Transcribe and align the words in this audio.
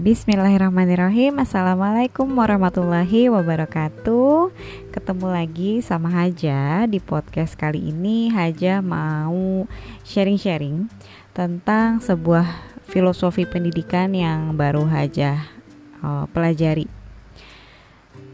Bismillahirrahmanirrahim. 0.00 1.44
Assalamualaikum 1.44 2.24
warahmatullahi 2.32 3.28
wabarakatuh. 3.28 4.48
Ketemu 4.96 5.26
lagi 5.28 5.84
sama 5.84 6.08
Haja 6.08 6.88
Di 6.88 7.04
podcast 7.04 7.52
kali 7.52 7.92
ini. 7.92 8.32
Haja 8.32 8.80
mau 8.80 9.68
sharing-sharing 10.08 10.88
Tentang 11.36 12.00
sebuah 12.00 12.48
filosofi 12.88 13.44
pendidikan 13.44 14.16
yang 14.16 14.56
baru 14.56 14.88
Haja 14.88 15.44
uh, 16.00 16.24
pelajari. 16.32 16.88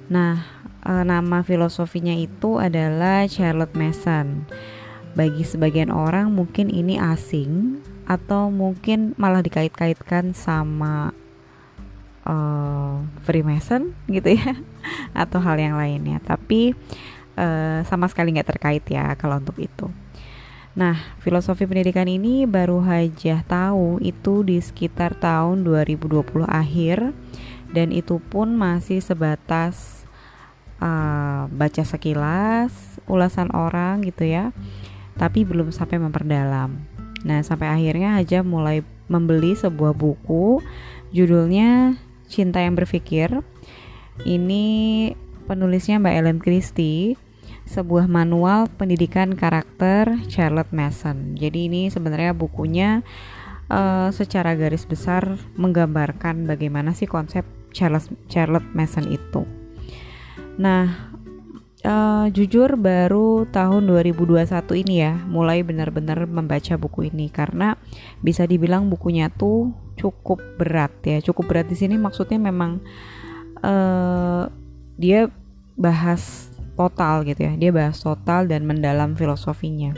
Nah, 0.07 0.47
uh, 0.87 1.03
nama 1.03 1.43
filosofinya 1.43 2.15
itu 2.15 2.63
adalah 2.63 3.27
Charlotte 3.27 3.75
Mason. 3.75 4.47
Bagi 5.19 5.43
sebagian 5.43 5.91
orang 5.91 6.31
mungkin 6.31 6.71
ini 6.71 6.95
asing 6.95 7.83
atau 8.07 8.55
mungkin 8.55 9.19
malah 9.19 9.43
dikait-kaitkan 9.43 10.31
sama 10.31 11.11
uh, 12.27 13.01
Freemason 13.23 13.95
gitu 14.11 14.35
ya 14.35 14.59
atau 15.23 15.39
hal 15.39 15.57
yang 15.57 15.79
lainnya 15.79 16.19
tapi 16.21 16.75
uh, 17.39 17.81
sama 17.87 18.11
sekali 18.11 18.35
nggak 18.35 18.51
terkait 18.59 18.85
ya 18.91 19.15
kalau 19.15 19.39
untuk 19.39 19.57
itu 19.63 19.87
Nah, 20.77 20.93
filosofi 21.25 21.65
pendidikan 21.65 22.05
ini 22.05 22.45
baru 22.45 22.85
aja 22.85 23.41
tahu 23.49 23.97
itu 24.05 24.45
di 24.45 24.61
sekitar 24.61 25.17
tahun 25.17 25.65
2020 25.65 26.21
akhir 26.45 27.17
dan 27.73 27.89
itu 27.97 28.21
pun 28.21 28.53
masih 28.53 29.01
sebatas 29.01 30.05
uh, 30.85 31.49
baca 31.49 31.81
sekilas, 31.81 33.01
ulasan 33.09 33.49
orang 33.57 34.05
gitu 34.05 34.29
ya. 34.29 34.53
Tapi 35.17 35.49
belum 35.49 35.73
sampai 35.73 35.97
memperdalam. 35.97 36.77
Nah, 37.25 37.41
sampai 37.41 37.73
akhirnya 37.73 38.21
aja 38.21 38.45
mulai 38.45 38.85
membeli 39.09 39.57
sebuah 39.57 39.97
buku 39.97 40.61
judulnya 41.09 41.97
Cinta 42.27 42.63
yang 42.63 42.75
Berpikir. 42.75 43.43
Ini 44.23 44.65
penulisnya 45.47 46.01
Mbak 46.03 46.15
Ellen 46.15 46.39
Christie, 46.43 47.15
sebuah 47.67 48.07
manual 48.07 48.71
pendidikan 48.75 49.35
karakter 49.35 50.23
Charlotte 50.31 50.71
Mason. 50.71 51.35
Jadi 51.35 51.67
ini 51.71 51.83
sebenarnya 51.91 52.33
bukunya 52.33 53.03
uh, 53.71 54.09
secara 54.15 54.55
garis 54.55 54.87
besar 54.87 55.39
menggambarkan 55.59 56.47
bagaimana 56.47 56.95
sih 56.95 57.11
konsep 57.11 57.43
Charles 57.75 58.09
Charlotte 58.31 58.67
Mason 58.73 59.11
itu. 59.11 59.43
Nah, 60.57 61.13
uh, 61.85 62.27
jujur 62.33 62.79
baru 62.79 63.45
tahun 63.51 63.85
2021 63.91 64.47
ini 64.87 64.95
ya 65.05 65.15
mulai 65.29 65.61
benar-benar 65.61 66.25
membaca 66.25 66.75
buku 66.81 67.13
ini 67.13 67.29
karena 67.29 67.77
bisa 68.23 68.49
dibilang 68.49 68.89
bukunya 68.89 69.29
tuh 69.29 69.75
cukup 69.97 70.39
berat 70.61 70.93
ya. 71.03 71.19
Cukup 71.25 71.51
berat 71.51 71.67
di 71.67 71.77
sini 71.77 71.97
maksudnya 71.97 72.37
memang 72.39 72.79
uh, 73.65 74.47
dia 75.01 75.29
bahas 75.75 76.53
total 76.77 77.25
gitu 77.25 77.49
ya. 77.49 77.53
Dia 77.57 77.71
bahas 77.73 77.99
total 77.99 78.47
dan 78.47 78.69
mendalam 78.69 79.17
filosofinya. 79.17 79.97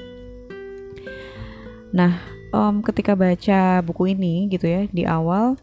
Nah 1.93 2.23
um, 2.55 2.81
ketika 2.81 3.19
baca 3.19 3.83
buku 3.83 4.15
ini 4.15 4.47
gitu 4.49 4.65
ya 4.71 4.87
di 4.89 5.05
awal 5.05 5.59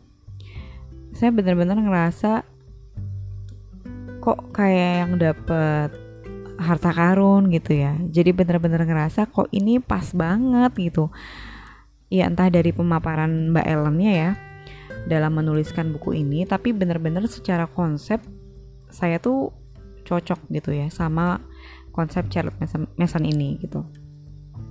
saya 1.15 1.31
benar-benar 1.31 1.79
ngerasa 1.79 2.43
kok 4.19 4.51
kayak 4.51 4.91
yang 5.05 5.11
dapet 5.15 5.89
harta 6.55 6.91
karun 6.91 7.51
gitu 7.51 7.75
ya. 7.75 7.95
Jadi 7.99 8.31
bener-bener 8.35 8.83
ngerasa 8.83 9.27
kok 9.31 9.47
ini 9.55 9.79
pas 9.79 10.11
banget 10.11 10.71
gitu 10.91 11.11
ya 12.21 12.31
entah 12.31 12.47
dari 12.47 12.71
pemaparan 12.71 13.51
Mbak 13.51 13.65
Ellennya 13.65 14.13
ya 14.13 14.31
dalam 15.05 15.37
menuliskan 15.37 15.93
buku 15.93 16.17
ini 16.23 16.47
tapi 16.47 16.73
bener-bener 16.73 17.27
secara 17.29 17.69
konsep 17.69 18.23
saya 18.89 19.19
tuh 19.19 19.51
cocok 20.05 20.49
gitu 20.53 20.71
ya 20.71 20.87
sama 20.93 21.41
konsep 21.91 22.27
Charlotte 22.29 22.59
Mason 22.95 23.23
ini 23.23 23.57
gitu. 23.59 23.83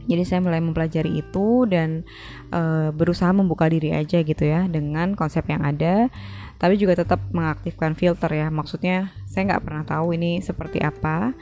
Jadi 0.04 0.21
saya 0.28 0.44
mulai 0.44 0.60
mempelajari 0.60 1.16
itu 1.16 1.65
dan 1.65 2.04
e, 2.53 2.93
berusaha 2.93 3.33
membuka 3.33 3.72
diri 3.72 3.97
aja 3.97 4.21
gitu 4.21 4.44
ya 4.44 4.69
dengan 4.69 5.16
konsep 5.16 5.49
yang 5.49 5.65
ada 5.65 6.12
tapi 6.60 6.77
juga 6.81 7.00
tetap 7.00 7.21
mengaktifkan 7.33 7.97
filter 7.97 8.31
ya. 8.31 8.49
Maksudnya 8.53 9.12
saya 9.28 9.53
nggak 9.53 9.65
pernah 9.65 9.84
tahu 9.84 10.15
ini 10.16 10.41
seperti 10.41 10.81
apa. 10.81 11.34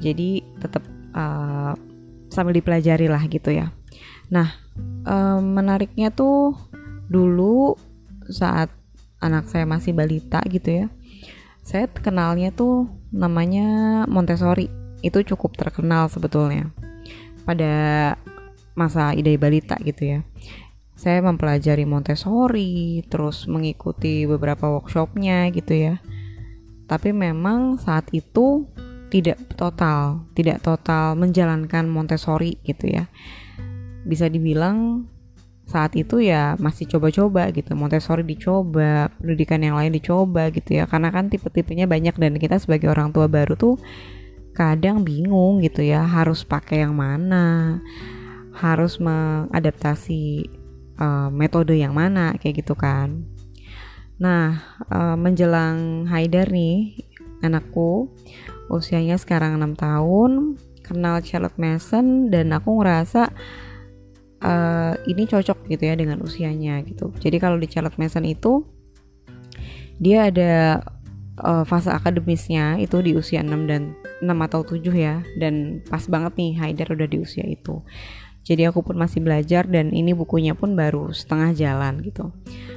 Jadi 0.00 0.42
tetap 0.60 0.84
uh, 1.16 1.72
sambil 2.28 2.52
dipelajari 2.52 3.08
lah 3.08 3.22
gitu 3.30 3.54
ya. 3.54 3.72
Nah 4.28 4.65
uh, 5.06 5.40
menariknya 5.40 6.12
tuh 6.12 6.56
dulu 7.06 7.76
saat 8.26 8.70
anak 9.22 9.48
saya 9.48 9.64
masih 9.64 9.96
balita 9.96 10.42
gitu 10.50 10.84
ya 10.84 10.86
saya 11.66 11.90
kenalnya 11.90 12.54
tuh 12.54 12.86
namanya 13.10 14.04
Montessori 14.06 14.70
itu 15.02 15.18
cukup 15.22 15.58
terkenal 15.58 16.06
sebetulnya 16.10 16.70
pada 17.46 18.14
masa 18.76 19.14
ide 19.14 19.38
balita 19.38 19.78
gitu 19.82 20.18
ya 20.18 20.20
saya 20.96 21.20
mempelajari 21.20 21.84
Montessori, 21.84 23.04
terus 23.12 23.44
mengikuti 23.44 24.24
beberapa 24.24 24.72
workshopnya 24.72 25.52
gitu 25.52 25.76
ya. 25.76 26.00
Tapi 26.88 27.12
memang 27.12 27.76
saat 27.76 28.08
itu 28.16 28.64
tidak 29.12 29.36
total, 29.60 30.24
tidak 30.32 30.64
total 30.64 31.12
menjalankan 31.14 31.84
Montessori 31.84 32.56
gitu 32.64 32.96
ya. 32.96 33.12
Bisa 34.06 34.30
dibilang 34.30 35.10
saat 35.66 35.98
itu 35.98 36.22
ya 36.22 36.54
masih 36.62 36.86
coba-coba 36.86 37.50
gitu. 37.50 37.74
Montessori 37.74 38.22
dicoba, 38.22 39.10
pendidikan 39.18 39.58
yang 39.60 39.74
lain 39.74 39.90
dicoba 39.90 40.54
gitu 40.54 40.78
ya. 40.78 40.86
Karena 40.86 41.10
kan 41.10 41.26
tipe-tipenya 41.26 41.90
banyak 41.90 42.14
dan 42.14 42.38
kita 42.38 42.62
sebagai 42.62 42.88
orang 42.94 43.10
tua 43.10 43.26
baru 43.26 43.58
tuh 43.58 43.76
kadang 44.54 45.04
bingung 45.04 45.60
gitu 45.60 45.84
ya, 45.84 46.06
harus 46.06 46.46
pakai 46.46 46.86
yang 46.86 46.96
mana, 46.96 47.82
harus 48.56 48.96
mengadaptasi 48.96 50.48
uh, 51.00 51.28
metode 51.28 51.76
yang 51.76 51.92
mana 51.92 52.34
kayak 52.40 52.64
gitu 52.64 52.74
kan 52.76 53.24
nah 54.16 54.64
uh, 54.88 55.12
menjelang 55.12 56.08
Haidar 56.08 56.48
nih 56.48 57.04
anakku 57.44 58.08
usianya 58.72 59.20
sekarang 59.20 59.60
6 59.60 59.76
tahun 59.76 60.32
kenal 60.80 61.20
Charlotte 61.20 61.60
Mason 61.60 62.32
dan 62.32 62.56
aku 62.56 62.80
ngerasa 62.80 63.28
uh, 64.42 64.94
ini 65.08 65.24
cocok 65.24 65.68
gitu 65.70 65.82
ya 65.86 65.94
dengan 65.96 66.20
usianya 66.20 66.82
gitu. 66.84 67.12
Jadi 67.16 67.36
kalau 67.40 67.56
di 67.56 67.68
Charlotte 67.70 67.96
Mason 67.96 68.24
itu 68.26 68.66
dia 69.96 70.28
ada 70.28 70.84
uh, 71.40 71.64
fase 71.64 71.88
akademisnya 71.88 72.76
itu 72.76 73.00
di 73.00 73.16
usia 73.16 73.40
6 73.40 73.70
dan 73.70 73.96
6 74.20 74.46
atau 74.50 74.60
7 74.64 74.82
ya. 74.92 75.24
Dan 75.40 75.84
pas 75.88 76.04
banget 76.08 76.36
nih 76.36 76.52
Haidar 76.60 76.92
udah 76.92 77.08
di 77.08 77.18
usia 77.20 77.44
itu. 77.46 77.80
Jadi 78.46 78.62
aku 78.62 78.86
pun 78.86 78.94
masih 78.94 79.18
belajar 79.24 79.66
dan 79.66 79.90
ini 79.90 80.14
bukunya 80.14 80.54
pun 80.54 80.78
baru 80.78 81.10
setengah 81.10 81.50
jalan 81.56 81.98
gitu. 82.04 82.30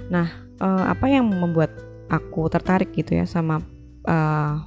Nah 0.09 0.49
uh, 0.57 0.89
apa 0.89 1.05
yang 1.13 1.29
membuat 1.29 1.69
aku 2.09 2.49
tertarik 2.49 2.89
gitu 2.97 3.13
ya 3.13 3.29
sama 3.29 3.61
uh, 4.09 4.65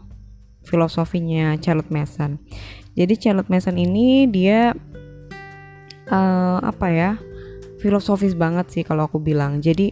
filosofinya 0.63 1.59
Charlotte 1.59 1.91
Mason? 1.91 2.39
Jadi 2.95 3.19
Charlotte 3.19 3.51
Mason 3.51 3.75
ini 3.81 4.31
dia 4.31 4.77
uh, 6.13 6.61
apa 6.61 6.87
ya 6.93 7.11
filosofis 7.81 8.37
banget 8.37 8.69
sih 8.69 8.83
kalau 8.85 9.09
aku 9.09 9.19
bilang. 9.19 9.65
Jadi 9.65 9.91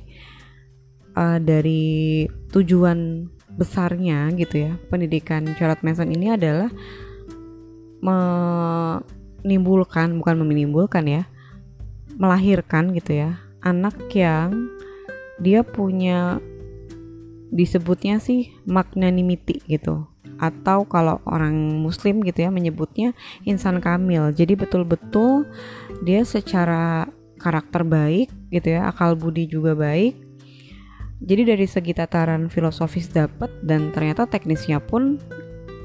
uh, 1.17 1.41
dari 1.41 2.29
tujuan 2.53 3.27
besarnya 3.51 4.31
gitu 4.39 4.71
ya 4.71 4.73
pendidikan 4.89 5.43
Charlotte 5.59 5.83
Mason 5.83 6.09
ini 6.13 6.33
adalah 6.33 6.71
me 8.01 8.19
menimbulkan 9.41 10.21
bukan 10.21 10.45
menimbulkan 10.45 11.05
ya 11.09 11.23
melahirkan 12.21 12.93
gitu 12.93 13.25
ya 13.25 13.41
anak 13.65 13.97
yang 14.13 14.69
dia 15.41 15.65
punya 15.65 16.37
disebutnya 17.49 18.21
sih 18.21 18.53
magnanimity 18.69 19.65
gitu 19.65 20.10
atau 20.41 20.89
kalau 20.89 21.21
orang 21.29 21.53
muslim 21.85 22.25
gitu 22.25 22.49
ya 22.49 22.51
menyebutnya 22.51 23.13
insan 23.45 23.79
kamil. 23.79 24.33
Jadi 24.33 24.57
betul-betul 24.57 25.45
dia 26.01 26.25
secara 26.25 27.07
karakter 27.37 27.85
baik 27.85 28.33
gitu 28.49 28.81
ya 28.81 28.89
akal 28.89 29.15
budi 29.15 29.45
juga 29.47 29.77
baik. 29.77 30.17
Jadi 31.21 31.43
dari 31.45 31.67
segi 31.69 31.93
tataran 31.93 32.49
filosofis 32.49 33.13
dapat 33.13 33.53
dan 33.61 33.93
ternyata 33.93 34.25
teknisnya 34.25 34.81
pun 34.81 35.21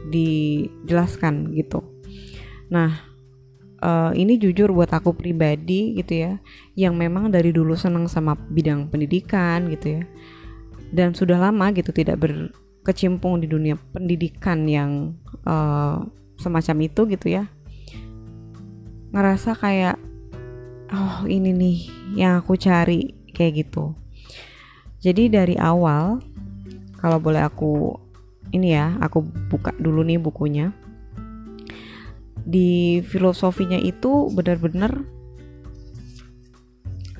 dijelaskan 0.07 1.51
gitu. 1.51 1.83
Nah 2.71 2.95
uh, 3.83 4.15
ini 4.15 4.39
jujur 4.39 4.71
buat 4.71 4.87
aku 4.95 5.11
pribadi 5.11 5.99
gitu 5.99 6.23
ya 6.23 6.33
yang 6.79 6.95
memang 6.95 7.27
dari 7.27 7.51
dulu 7.51 7.75
senang 7.75 8.07
sama 8.07 8.39
bidang 8.39 8.87
pendidikan 8.87 9.67
gitu 9.67 9.99
ya. 9.99 10.03
Dan 10.95 11.11
sudah 11.11 11.35
lama 11.35 11.75
gitu 11.75 11.91
tidak 11.91 12.23
berkecimpung 12.85 13.41
di 13.41 13.49
dunia 13.49 13.81
pendidikan 13.89 14.69
yang 14.69 15.17
uh, 15.49 16.05
semacam 16.37 16.85
itu 16.85 17.01
gitu 17.09 17.33
ya 17.33 17.49
ngerasa 19.09 19.57
kayak 19.57 19.97
oh 20.93 21.25
ini 21.25 21.49
nih 21.49 21.77
yang 22.13 22.45
aku 22.45 22.53
cari 22.61 23.17
kayak 23.33 23.65
gitu 23.65 23.97
Jadi 25.01 25.29
dari 25.29 25.53
awal 25.53 26.17
kalau 26.97 27.21
boleh 27.21 27.45
aku 27.45 27.93
ini 28.49 28.73
ya, 28.73 28.97
aku 29.03 29.21
buka 29.21 29.69
dulu 29.77 30.01
nih 30.01 30.17
bukunya. 30.17 30.73
Di 32.41 33.01
filosofinya 33.05 33.77
itu 33.77 34.29
benar-benar 34.33 35.05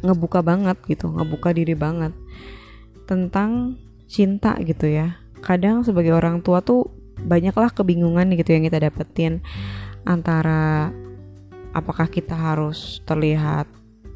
ngebuka 0.02 0.42
banget 0.42 0.78
gitu, 0.90 1.14
ngebuka 1.14 1.54
diri 1.54 1.78
banget 1.78 2.14
tentang 3.06 3.78
cinta 4.10 4.58
gitu 4.62 4.90
ya. 4.90 5.22
Kadang 5.46 5.86
sebagai 5.86 6.18
orang 6.18 6.42
tua 6.42 6.66
tuh 6.66 6.90
banyaklah 7.22 7.70
kebingungan 7.70 8.34
gitu 8.34 8.58
yang 8.58 8.66
kita 8.66 8.82
dapetin. 8.82 9.46
Antara 10.10 10.90
apakah 11.78 12.10
kita 12.10 12.34
harus 12.34 13.06
terlihat 13.06 13.70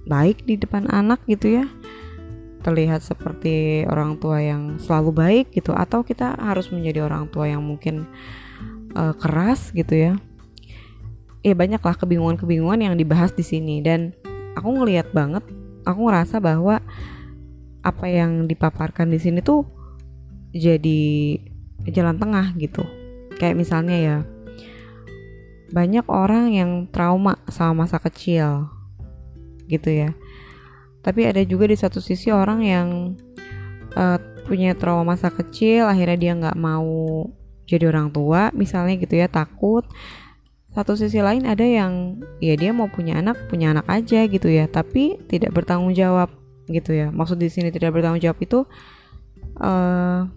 baik 0.10 0.42
di 0.50 0.58
depan 0.58 0.90
anak 0.90 1.22
gitu 1.30 1.62
ya 1.62 1.66
terlihat 2.60 3.00
seperti 3.04 3.88
orang 3.88 4.20
tua 4.20 4.44
yang 4.44 4.80
selalu 4.80 5.12
baik 5.16 5.46
gitu 5.56 5.72
atau 5.72 6.04
kita 6.04 6.36
harus 6.36 6.68
menjadi 6.72 7.08
orang 7.08 7.32
tua 7.32 7.48
yang 7.48 7.64
mungkin 7.64 8.04
uh, 8.96 9.16
keras 9.16 9.72
gitu 9.72 9.96
ya. 9.96 10.14
Ya 11.40 11.56
banyaklah 11.56 11.96
kebingungan-kebingungan 11.96 12.84
yang 12.84 12.96
dibahas 13.00 13.32
di 13.32 13.48
sini. 13.48 13.80
Dan 13.80 14.12
aku 14.60 14.76
ngelihat 14.76 15.16
banget 15.16 15.48
aku 15.88 16.12
ngerasa 16.12 16.44
bahwa 16.44 16.84
apa 17.80 18.06
yang 18.12 18.44
dipaparkan 18.44 19.08
di 19.08 19.20
sini 19.24 19.40
tuh 19.40 19.64
jadi 20.54 21.38
jalan 21.90 22.18
tengah 22.18 22.54
gitu. 22.58 22.84
Kayak 23.40 23.56
misalnya 23.56 23.98
ya 23.98 24.18
banyak 25.70 26.06
orang 26.10 26.50
yang 26.52 26.72
trauma 26.90 27.38
sama 27.48 27.86
masa 27.86 28.02
kecil 28.02 28.68
gitu 29.70 29.90
ya. 29.90 30.12
Tapi 31.06 31.30
ada 31.30 31.40
juga 31.46 31.70
di 31.70 31.78
satu 31.78 32.02
sisi 32.02 32.34
orang 32.34 32.60
yang 32.66 32.88
uh, 33.96 34.20
punya 34.50 34.74
trauma 34.74 35.14
masa 35.14 35.30
kecil 35.30 35.86
akhirnya 35.86 36.18
dia 36.18 36.34
nggak 36.34 36.58
mau 36.58 37.30
jadi 37.70 37.86
orang 37.86 38.10
tua 38.10 38.50
misalnya 38.52 38.98
gitu 38.98 39.16
ya 39.16 39.30
takut. 39.30 39.86
Satu 40.70 40.94
sisi 40.94 41.18
lain 41.22 41.50
ada 41.50 41.66
yang 41.66 42.22
ya 42.42 42.54
dia 42.58 42.74
mau 42.74 42.90
punya 42.90 43.22
anak 43.22 43.50
punya 43.50 43.74
anak 43.74 43.90
aja 43.90 44.26
gitu 44.30 44.50
ya 44.50 44.70
tapi 44.70 45.18
tidak 45.30 45.54
bertanggung 45.54 45.94
jawab 45.94 46.34
gitu 46.70 46.98
ya. 46.98 47.14
Maksud 47.14 47.38
di 47.38 47.50
sini 47.50 47.70
tidak 47.70 47.94
bertanggung 47.94 48.22
jawab 48.22 48.42
itu 48.42 48.66
uh, 49.62 50.30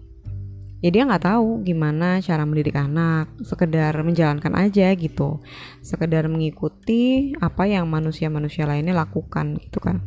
ya 0.83 0.89
dia 0.91 1.07
nggak 1.07 1.23
tahu 1.23 1.63
gimana 1.63 2.19
cara 2.19 2.43
mendidik 2.43 2.75
anak 2.75 3.31
sekedar 3.39 3.95
menjalankan 4.03 4.51
aja 4.59 4.91
gitu. 4.99 5.39
Sekedar 5.79 6.27
mengikuti 6.27 7.31
apa 7.39 7.63
yang 7.71 7.87
manusia-manusia 7.87 8.67
lainnya 8.67 8.91
lakukan 8.91 9.55
gitu 9.63 9.79
kan. 9.79 10.03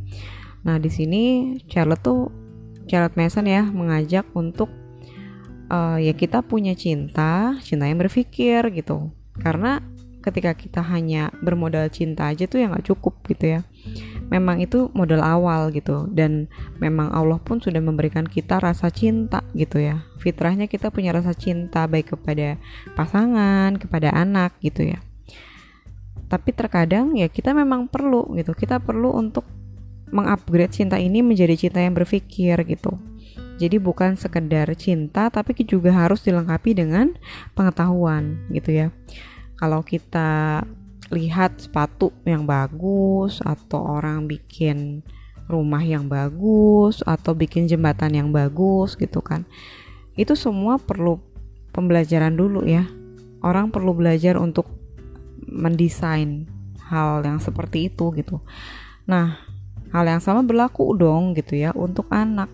Nah 0.69 0.77
di 0.77 0.93
sini 0.93 1.57
Charlotte 1.65 2.05
tuh 2.05 2.29
Charlotte 2.85 3.17
Mason 3.17 3.49
ya 3.49 3.65
mengajak 3.65 4.29
untuk 4.37 4.69
uh, 5.73 5.97
ya 5.97 6.13
kita 6.13 6.45
punya 6.45 6.77
cinta 6.77 7.57
cinta 7.65 7.89
yang 7.89 7.97
berpikir 7.97 8.69
gitu. 8.77 9.17
Karena 9.41 9.81
ketika 10.27 10.59
kita 10.59 10.83
hanya 10.83 11.31
bermodal 11.39 11.87
cinta 11.87 12.27
aja 12.27 12.51
tuh 12.51 12.59
ya 12.59 12.67
nggak 12.67 12.91
cukup 12.91 13.23
gitu 13.31 13.55
ya. 13.55 13.61
Memang 14.27 14.59
itu 14.59 14.91
modal 14.91 15.23
awal 15.23 15.71
gitu 15.71 16.11
dan 16.11 16.51
memang 16.83 17.15
Allah 17.15 17.39
pun 17.39 17.63
sudah 17.63 17.79
memberikan 17.79 18.27
kita 18.27 18.59
rasa 18.59 18.91
cinta 18.91 19.47
gitu 19.55 19.79
ya. 19.79 20.03
Fitrahnya 20.19 20.67
kita 20.67 20.91
punya 20.91 21.15
rasa 21.15 21.31
cinta 21.31 21.87
baik 21.87 22.19
kepada 22.19 22.59
pasangan 22.99 23.79
kepada 23.79 24.11
anak 24.11 24.59
gitu 24.59 24.91
ya. 24.91 24.99
Tapi 26.27 26.51
terkadang 26.51 27.15
ya 27.15 27.31
kita 27.31 27.55
memang 27.55 27.87
perlu 27.87 28.35
gitu 28.35 28.51
kita 28.51 28.83
perlu 28.83 29.15
untuk 29.15 29.47
mengupgrade 30.11 30.75
cinta 30.75 30.99
ini 30.99 31.23
menjadi 31.23 31.55
cinta 31.55 31.79
yang 31.79 31.95
berpikir 31.95 32.59
gitu. 32.67 32.99
Jadi 33.63 33.79
bukan 33.79 34.19
sekedar 34.19 34.69
cinta 34.75 35.31
tapi 35.31 35.55
juga 35.63 35.95
harus 35.95 36.27
dilengkapi 36.27 36.75
dengan 36.75 37.15
pengetahuan 37.55 38.43
gitu 38.51 38.75
ya 38.75 38.91
kalau 39.57 39.81
kita 39.85 40.63
lihat 41.13 41.61
sepatu 41.63 42.11
yang 42.27 42.45
bagus 42.45 43.39
atau 43.45 43.83
orang 43.99 44.27
bikin 44.27 45.07
rumah 45.47 45.83
yang 45.83 46.11
bagus 46.11 47.01
atau 47.07 47.31
bikin 47.33 47.71
jembatan 47.71 48.11
yang 48.11 48.29
bagus 48.35 48.99
gitu 48.99 49.23
kan 49.23 49.47
itu 50.17 50.33
semua 50.33 50.81
perlu 50.81 51.21
pembelajaran 51.77 52.33
dulu 52.33 52.65
ya. 52.65 52.89
Orang 53.45 53.69
perlu 53.69 53.93
belajar 53.93 54.41
untuk 54.41 54.65
mendesain 55.45 56.49
hal 56.89 57.21
yang 57.21 57.37
seperti 57.37 57.93
itu 57.93 58.09
gitu. 58.17 58.41
Nah 59.05 59.37
hal 59.93 60.09
yang 60.09 60.25
sama 60.25 60.41
berlaku 60.41 60.97
dong 60.97 61.37
gitu 61.37 61.55
ya 61.55 61.77
untuk 61.77 62.09
anak 62.09 62.49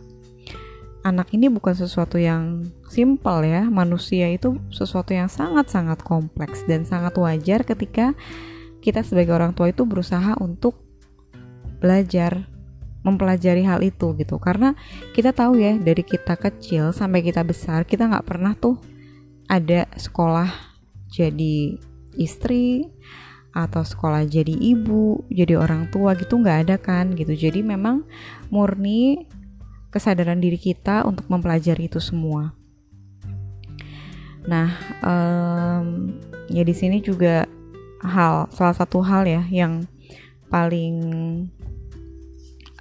anak 1.03 1.35
ini 1.35 1.51
bukan 1.51 1.75
sesuatu 1.75 2.19
yang 2.19 2.67
simpel 2.87 3.43
ya. 3.43 3.67
Manusia 3.67 4.31
itu 4.31 4.59
sesuatu 4.71 5.11
yang 5.15 5.27
sangat-sangat 5.27 6.03
kompleks 6.03 6.63
dan 6.67 6.87
sangat 6.87 7.15
wajar 7.19 7.67
ketika 7.67 8.15
kita 8.83 9.07
sebagai 9.07 9.35
orang 9.35 9.55
tua 9.55 9.71
itu 9.71 9.87
berusaha 9.87 10.35
untuk 10.43 10.79
belajar 11.79 12.47
mempelajari 13.03 13.67
hal 13.67 13.83
itu 13.83 14.15
gitu 14.15 14.39
karena 14.39 14.79
kita 15.11 15.35
tahu 15.35 15.59
ya 15.59 15.75
dari 15.75 16.07
kita 16.07 16.39
kecil 16.39 16.95
sampai 16.95 17.19
kita 17.27 17.43
besar 17.43 17.83
kita 17.83 18.07
nggak 18.07 18.27
pernah 18.27 18.55
tuh 18.55 18.79
ada 19.51 19.91
sekolah 19.99 20.47
jadi 21.11 21.83
istri 22.15 22.87
atau 23.53 23.83
sekolah 23.85 24.25
jadi 24.25 24.55
ibu 24.55 25.27
jadi 25.29 25.59
orang 25.59 25.91
tua 25.91 26.15
gitu 26.15 26.41
nggak 26.41 26.59
ada 26.71 26.77
kan 26.79 27.13
gitu 27.13 27.35
jadi 27.35 27.61
memang 27.61 28.07
murni 28.49 29.27
kesadaran 29.93 30.41
diri 30.41 30.57
kita 30.57 31.05
untuk 31.05 31.29
mempelajari 31.29 31.87
itu 31.87 32.01
semua. 32.01 32.57
Nah, 34.49 34.75
um, 35.05 36.17
ya 36.51 36.65
di 36.67 36.75
sini 36.75 36.99
juga 36.99 37.47
hal 38.03 38.51
salah 38.51 38.75
satu 38.75 38.99
hal 39.05 39.29
ya 39.29 39.47
yang 39.47 39.87
paling 40.51 40.97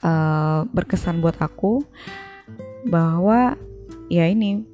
uh, 0.01 0.65
berkesan 0.73 1.21
buat 1.21 1.37
aku 1.37 1.85
bahwa 2.89 3.53
ya 4.09 4.25
ini 4.25 4.65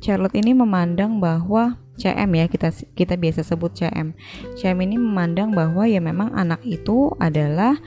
Charlotte 0.00 0.36
ini 0.36 0.56
memandang 0.56 1.20
bahwa 1.20 1.76
CM 1.94 2.30
ya 2.34 2.46
kita 2.50 2.74
kita 2.92 3.14
biasa 3.14 3.46
sebut 3.46 3.72
CM. 3.72 4.12
CM 4.58 4.78
ini 4.82 4.98
memandang 4.98 5.54
bahwa 5.54 5.86
ya 5.86 6.02
memang 6.02 6.34
anak 6.34 6.60
itu 6.66 7.14
adalah 7.22 7.78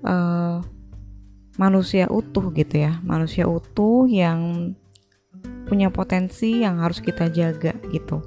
uh, 0.00 0.64
manusia 1.56 2.10
utuh 2.10 2.50
gitu 2.54 2.82
ya. 2.82 2.98
Manusia 3.02 3.46
utuh 3.46 4.06
yang 4.10 4.72
punya 5.64 5.88
potensi 5.88 6.62
yang 6.62 6.80
harus 6.82 7.00
kita 7.00 7.32
jaga 7.32 7.72
gitu. 7.88 8.20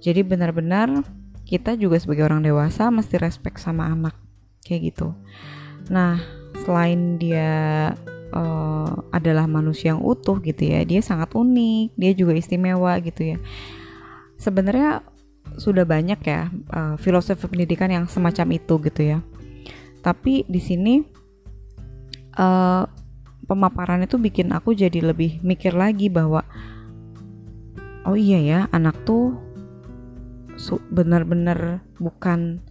Jadi 0.00 0.22
benar-benar 0.22 1.02
kita 1.46 1.74
juga 1.78 1.98
sebagai 1.98 2.26
orang 2.26 2.42
dewasa 2.42 2.90
mesti 2.90 3.18
respect 3.18 3.58
sama 3.62 3.90
anak 3.90 4.14
kayak 4.62 4.94
gitu. 4.94 5.14
Nah 5.90 6.18
selain 6.62 7.18
dia 7.18 7.92
uh, 8.34 8.90
adalah 9.14 9.46
manusia 9.46 9.94
yang 9.94 10.02
utuh 10.02 10.40
gitu 10.42 10.66
ya 10.66 10.82
dia 10.82 11.04
sangat 11.04 11.30
unik 11.34 11.94
dia 11.94 12.12
juga 12.14 12.32
istimewa 12.34 12.98
gitu 13.02 13.36
ya. 13.36 13.38
Sebenarnya 14.38 15.02
sudah 15.56 15.86
banyak 15.86 16.20
ya 16.26 16.50
uh, 16.74 16.94
filosofi 16.98 17.46
pendidikan 17.46 17.90
yang 17.90 18.04
semacam 18.10 18.58
itu 18.58 18.74
gitu 18.82 19.02
ya. 19.02 19.18
Tapi 20.02 20.46
di 20.46 20.60
sini 20.62 21.15
uh, 22.36 22.84
pemaparan 23.46 24.04
itu 24.04 24.16
bikin 24.20 24.52
aku 24.52 24.72
jadi 24.72 25.00
lebih 25.00 25.40
mikir 25.40 25.72
lagi 25.72 26.08
bahwa 26.08 26.42
oh 28.06 28.14
iya 28.14 28.38
ya 28.38 28.60
anak 28.70 29.02
tuh 29.02 29.38
benar-benar 30.88 31.84
bukan 32.00 32.64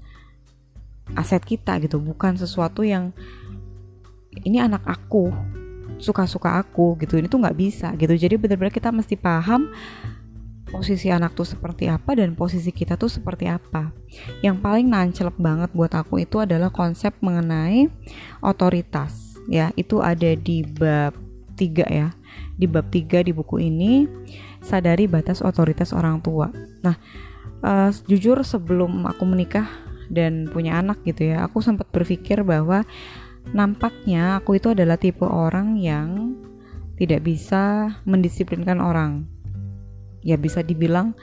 aset 1.13 1.45
kita 1.45 1.77
gitu 1.85 2.01
bukan 2.01 2.33
sesuatu 2.33 2.81
yang 2.81 3.13
ini 4.41 4.57
anak 4.57 4.81
aku 4.89 5.29
suka-suka 6.01 6.59
aku 6.59 6.99
gitu 6.99 7.15
ini 7.15 7.31
tuh 7.31 7.39
nggak 7.39 7.55
bisa 7.55 7.93
gitu. 7.95 8.11
Jadi 8.15 8.35
benar-benar 8.35 8.73
kita 8.73 8.91
mesti 8.91 9.15
paham 9.15 9.71
posisi 10.67 11.07
anak 11.07 11.37
tuh 11.37 11.47
seperti 11.47 11.87
apa 11.87 12.19
dan 12.19 12.35
posisi 12.35 12.73
kita 12.73 12.99
tuh 12.99 13.07
seperti 13.07 13.47
apa. 13.47 13.95
Yang 14.43 14.59
paling 14.59 14.91
nancelep 14.91 15.37
banget 15.39 15.71
buat 15.71 15.93
aku 15.95 16.19
itu 16.19 16.43
adalah 16.43 16.73
konsep 16.73 17.15
mengenai 17.23 17.87
otoritas 18.43 19.24
ya 19.49 19.71
itu 19.77 20.01
ada 20.01 20.33
di 20.35 20.65
bab 20.65 21.15
3 21.55 21.85
ya. 21.87 22.09
Di 22.55 22.65
bab 22.67 22.91
3 22.91 23.25
di 23.25 23.31
buku 23.31 23.59
ini 23.63 24.07
sadari 24.59 25.07
batas 25.07 25.39
otoritas 25.45 25.95
orang 25.95 26.19
tua. 26.19 26.51
Nah 26.83 26.95
uh, 27.63 27.89
jujur 28.05 28.41
sebelum 28.43 29.07
aku 29.07 29.23
menikah 29.23 29.67
dan 30.11 30.45
punya 30.53 30.77
anak 30.77 31.01
gitu 31.01 31.33
ya 31.33 31.49
aku 31.49 31.65
sempat 31.65 31.89
berpikir 31.89 32.45
bahwa 32.45 32.85
nampaknya 33.49 34.37
aku 34.37 34.61
itu 34.61 34.69
adalah 34.73 35.01
tipe 35.01 35.25
orang 35.25 35.77
yang 35.81 36.37
tidak 36.95 37.27
bisa 37.27 37.95
mendisiplinkan 38.07 38.79
orang. 38.79 39.27
Ya 40.25 40.39
bisa 40.39 40.65
dibilang 40.65 41.13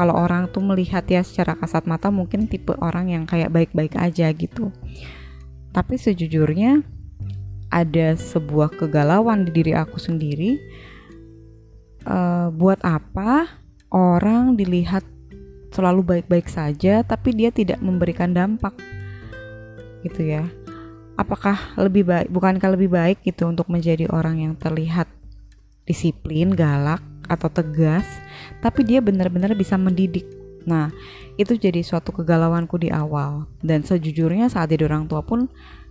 kalau 0.00 0.16
orang 0.16 0.48
tuh 0.48 0.64
melihat 0.64 1.04
ya 1.04 1.20
secara 1.20 1.58
kasat 1.60 1.84
mata 1.84 2.08
mungkin 2.08 2.48
tipe 2.48 2.72
orang 2.80 3.12
yang 3.12 3.24
kayak 3.28 3.52
baik-baik 3.52 3.98
aja 4.00 4.32
gitu. 4.32 4.72
Tapi 5.76 6.00
sejujurnya 6.00 6.80
ada 7.70 8.18
sebuah 8.18 8.74
kegalauan 8.74 9.46
di 9.46 9.50
diri 9.54 9.72
aku 9.72 9.96
sendiri 9.96 10.58
uh, 12.04 12.50
buat 12.50 12.82
apa 12.82 13.46
orang 13.94 14.58
dilihat 14.58 15.06
selalu 15.70 16.02
baik-baik 16.02 16.50
saja 16.50 17.06
tapi 17.06 17.30
dia 17.34 17.54
tidak 17.54 17.78
memberikan 17.78 18.34
dampak 18.34 18.74
gitu 20.02 20.26
ya. 20.26 20.50
Apakah 21.14 21.76
lebih 21.76 22.08
baik 22.08 22.28
bukankah 22.32 22.70
lebih 22.74 22.90
baik 22.90 23.18
gitu 23.22 23.46
untuk 23.46 23.68
menjadi 23.68 24.08
orang 24.08 24.40
yang 24.40 24.54
terlihat 24.56 25.06
disiplin 25.84 26.54
galak 26.56 27.02
atau 27.30 27.46
tegas 27.46 28.06
tapi 28.58 28.82
dia 28.82 28.98
benar-benar 28.98 29.52
bisa 29.54 29.76
mendidik? 29.76 30.26
Nah 30.64 30.90
itu 31.36 31.54
jadi 31.54 31.84
suatu 31.84 32.10
kegalauanku 32.10 32.80
di 32.80 32.88
awal. 32.88 33.46
Dan 33.60 33.84
sejujurnya 33.84 34.48
saat 34.48 34.72
jadi 34.72 34.88
orang 34.88 35.06
tua 35.06 35.20
pun 35.20 35.46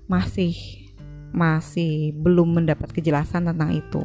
masih 0.10 0.89
masih 1.32 2.16
belum 2.18 2.62
mendapat 2.62 2.90
kejelasan 2.94 3.50
tentang 3.50 3.76
itu. 3.76 4.02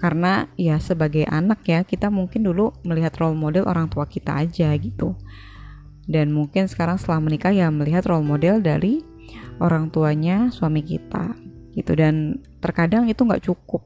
Karena 0.00 0.50
ya 0.60 0.76
sebagai 0.82 1.24
anak 1.24 1.64
ya 1.64 1.80
kita 1.80 2.12
mungkin 2.12 2.44
dulu 2.44 2.76
melihat 2.84 3.16
role 3.20 3.38
model 3.38 3.64
orang 3.64 3.88
tua 3.88 4.04
kita 4.04 4.36
aja 4.36 4.72
gitu. 4.76 5.16
Dan 6.04 6.36
mungkin 6.36 6.68
sekarang 6.68 7.00
setelah 7.00 7.24
menikah 7.24 7.52
ya 7.54 7.72
melihat 7.72 8.04
role 8.04 8.26
model 8.26 8.60
dari 8.60 9.00
orang 9.62 9.88
tuanya 9.88 10.52
suami 10.52 10.84
kita 10.84 11.32
gitu. 11.72 11.96
Dan 11.96 12.44
terkadang 12.60 13.08
itu 13.08 13.24
nggak 13.24 13.44
cukup 13.48 13.80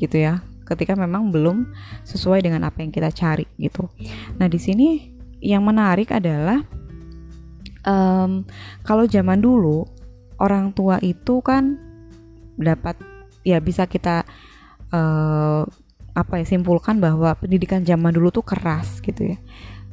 gitu 0.00 0.16
ya 0.16 0.40
ketika 0.70 0.94
memang 0.94 1.34
belum 1.34 1.74
sesuai 2.06 2.46
dengan 2.46 2.62
apa 2.62 2.78
yang 2.80 2.94
kita 2.94 3.10
cari 3.10 3.46
gitu. 3.58 3.90
Nah 4.38 4.46
di 4.46 4.58
sini 4.58 5.10
yang 5.42 5.66
menarik 5.66 6.14
adalah 6.14 6.62
um, 7.82 8.46
kalau 8.86 9.04
zaman 9.10 9.42
dulu 9.42 9.82
orang 10.40 10.72
tua 10.72 10.96
itu 11.04 11.44
kan 11.44 11.76
dapat 12.56 12.96
ya 13.44 13.60
bisa 13.60 13.84
kita 13.84 14.24
uh, 14.92 15.64
apa 16.10 16.34
ya 16.42 16.44
simpulkan 16.44 16.98
bahwa 16.98 17.32
pendidikan 17.38 17.86
zaman 17.86 18.10
dulu 18.10 18.34
tuh 18.34 18.44
keras 18.44 18.98
gitu 19.00 19.36
ya. 19.36 19.38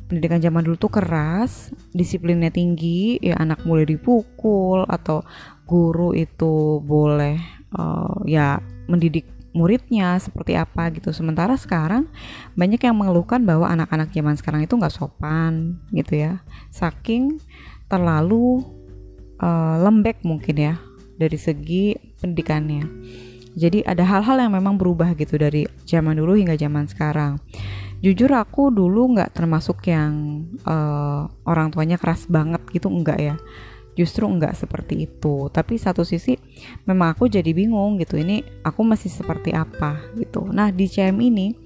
Pendidikan 0.08 0.40
zaman 0.40 0.64
dulu 0.64 0.80
tuh 0.80 0.92
keras 0.92 1.76
disiplinnya 1.92 2.48
tinggi 2.48 3.20
ya 3.20 3.36
anak 3.38 3.68
mulai 3.68 3.84
dipukul 3.84 4.88
atau 4.88 5.22
guru 5.68 6.16
itu 6.16 6.80
boleh 6.80 7.36
uh, 7.76 8.24
ya 8.24 8.64
mendidik 8.88 9.28
muridnya 9.52 10.16
seperti 10.22 10.56
apa 10.56 10.94
gitu. 10.96 11.12
Sementara 11.12 11.58
sekarang 11.60 12.08
banyak 12.56 12.80
yang 12.80 12.96
mengeluhkan 12.96 13.44
bahwa 13.44 13.68
anak-anak 13.68 14.14
zaman 14.14 14.36
sekarang 14.40 14.62
itu 14.64 14.74
nggak 14.78 14.96
sopan 14.96 15.82
gitu 15.92 16.18
ya. 16.18 16.40
Saking 16.72 17.42
terlalu 17.92 18.64
uh, 19.42 19.76
lembek 19.82 20.22
mungkin 20.26 20.56
ya 20.58 20.76
dari 21.18 21.38
segi 21.38 21.98
pendidikannya 22.22 22.86
jadi 23.58 23.82
ada 23.90 24.06
hal-hal 24.06 24.38
yang 24.38 24.54
memang 24.54 24.78
berubah 24.78 25.18
gitu 25.18 25.34
dari 25.42 25.66
zaman 25.90 26.14
dulu 26.14 26.38
hingga 26.38 26.54
zaman 26.54 26.86
sekarang. 26.86 27.42
Jujur 28.06 28.30
aku 28.38 28.70
dulu 28.70 29.18
nggak 29.18 29.34
termasuk 29.34 29.82
yang 29.90 30.46
uh, 30.62 31.26
orang 31.42 31.74
tuanya 31.74 31.98
keras 31.98 32.30
banget 32.30 32.62
gitu 32.70 32.86
enggak 32.94 33.18
ya. 33.18 33.36
Justru 33.98 34.30
enggak 34.30 34.54
seperti 34.54 35.10
itu. 35.10 35.50
Tapi 35.50 35.82
satu 35.82 36.06
sisi 36.06 36.38
memang 36.86 37.18
aku 37.18 37.26
jadi 37.26 37.50
bingung 37.50 37.98
gitu. 37.98 38.22
Ini 38.22 38.62
aku 38.62 38.86
masih 38.86 39.10
seperti 39.10 39.58
apa 39.58 40.06
gitu. 40.22 40.46
Nah 40.54 40.70
di 40.70 40.86
CM 40.86 41.18
ini 41.18 41.58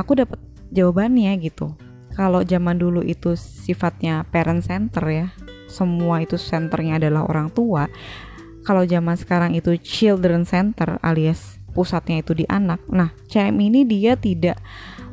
aku 0.00 0.16
dapat 0.16 0.40
jawabannya 0.72 1.36
gitu. 1.44 1.76
Kalau 2.16 2.40
zaman 2.40 2.80
dulu 2.80 3.04
itu 3.04 3.36
sifatnya 3.36 4.24
parent 4.32 4.64
center 4.64 5.04
ya, 5.12 5.28
semua 5.68 6.24
itu 6.24 6.34
senternya 6.40 6.98
adalah 6.98 7.28
orang 7.28 7.52
tua 7.52 7.86
kalau 8.68 8.84
zaman 8.84 9.16
sekarang 9.16 9.56
itu 9.56 9.80
children 9.80 10.44
center 10.44 11.00
alias 11.00 11.56
pusatnya 11.72 12.20
itu 12.20 12.34
di 12.34 12.44
anak. 12.50 12.84
Nah, 12.90 13.14
CM 13.30 13.56
ini 13.62 13.86
dia 13.86 14.18
tidak 14.18 14.58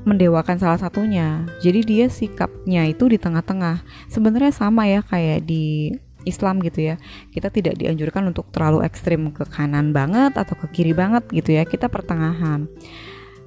mendewakan 0.04 0.60
salah 0.60 0.76
satunya. 0.76 1.48
Jadi 1.64 1.80
dia 1.86 2.06
sikapnya 2.10 2.90
itu 2.90 3.06
di 3.06 3.16
tengah-tengah. 3.22 3.86
Sebenarnya 4.12 4.52
sama 4.52 4.90
ya 4.90 5.06
kayak 5.06 5.48
di 5.48 5.94
Islam 6.26 6.60
gitu 6.66 6.90
ya. 6.90 6.96
Kita 7.30 7.54
tidak 7.54 7.78
dianjurkan 7.78 8.28
untuk 8.34 8.50
terlalu 8.50 8.82
ekstrim 8.84 9.30
ke 9.30 9.46
kanan 9.46 9.94
banget 9.94 10.36
atau 10.36 10.58
ke 10.58 10.82
kiri 10.82 10.92
banget 10.92 11.24
gitu 11.30 11.54
ya. 11.54 11.64
Kita 11.70 11.88
pertengahan. 11.88 12.66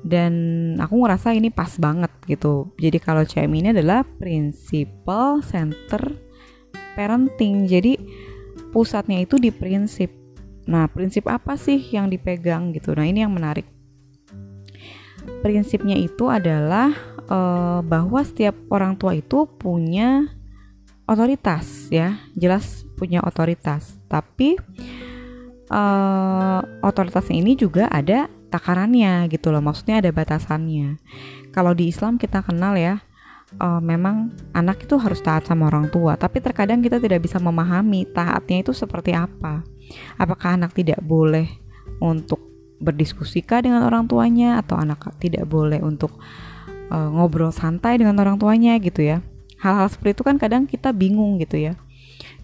Dan 0.00 0.32
aku 0.78 0.94
ngerasa 1.04 1.34
ini 1.34 1.50
pas 1.50 1.74
banget 1.74 2.10
gitu. 2.30 2.70
Jadi 2.78 2.96
kalau 3.02 3.26
CM 3.26 3.50
ini 3.50 3.74
adalah 3.74 4.06
principal 4.06 5.42
center 5.42 6.27
parenting. 6.98 7.70
Jadi 7.70 7.94
pusatnya 8.74 9.22
itu 9.22 9.38
di 9.38 9.54
prinsip. 9.54 10.10
Nah, 10.66 10.90
prinsip 10.90 11.30
apa 11.30 11.54
sih 11.54 11.78
yang 11.94 12.10
dipegang 12.10 12.74
gitu? 12.74 12.98
Nah, 12.98 13.06
ini 13.06 13.22
yang 13.22 13.30
menarik. 13.30 13.64
Prinsipnya 15.46 15.94
itu 15.94 16.26
adalah 16.26 16.90
uh, 17.30 17.80
bahwa 17.86 18.18
setiap 18.26 18.58
orang 18.74 18.98
tua 18.98 19.14
itu 19.14 19.46
punya 19.46 20.26
otoritas 21.06 21.86
ya, 21.88 22.18
jelas 22.34 22.82
punya 22.98 23.22
otoritas. 23.22 23.96
Tapi 24.10 24.58
uh, 25.70 26.60
otoritasnya 26.82 27.38
ini 27.38 27.54
juga 27.54 27.86
ada 27.88 28.28
takarannya 28.52 29.30
gitu 29.32 29.48
loh. 29.54 29.64
Maksudnya 29.64 30.04
ada 30.04 30.10
batasannya. 30.12 31.00
Kalau 31.54 31.72
di 31.72 31.88
Islam 31.88 32.20
kita 32.20 32.44
kenal 32.44 32.76
ya, 32.76 33.00
uh, 33.56 33.80
memang 33.80 34.36
anak 34.52 34.84
itu 34.84 35.00
harus 35.00 35.24
taat 35.24 35.48
sama 35.48 35.72
orang 35.72 35.88
tua, 35.88 36.20
tapi 36.20 36.44
terkadang 36.44 36.84
kita 36.84 37.00
tidak 37.00 37.24
bisa 37.24 37.40
memahami 37.40 38.04
taatnya 38.12 38.60
itu 38.60 38.76
seperti 38.76 39.16
apa. 39.16 39.64
Apakah 40.20 40.60
anak 40.60 40.76
tidak 40.76 41.00
boleh 41.00 41.48
untuk 42.04 42.44
berdiskusikah 42.78 43.64
dengan 43.64 43.82
orang 43.82 44.06
tuanya 44.06 44.60
atau 44.60 44.78
anak 44.78 45.10
tidak 45.18 45.48
boleh 45.48 45.82
untuk 45.82 46.14
uh, 46.92 47.08
ngobrol 47.10 47.50
santai 47.50 47.98
dengan 47.98 48.14
orang 48.20 48.38
tuanya 48.38 48.76
gitu 48.78 49.02
ya. 49.02 49.24
Hal-hal 49.58 49.90
seperti 49.90 50.20
itu 50.20 50.22
kan 50.22 50.36
kadang 50.38 50.68
kita 50.68 50.94
bingung 50.94 51.42
gitu 51.42 51.58
ya. 51.58 51.74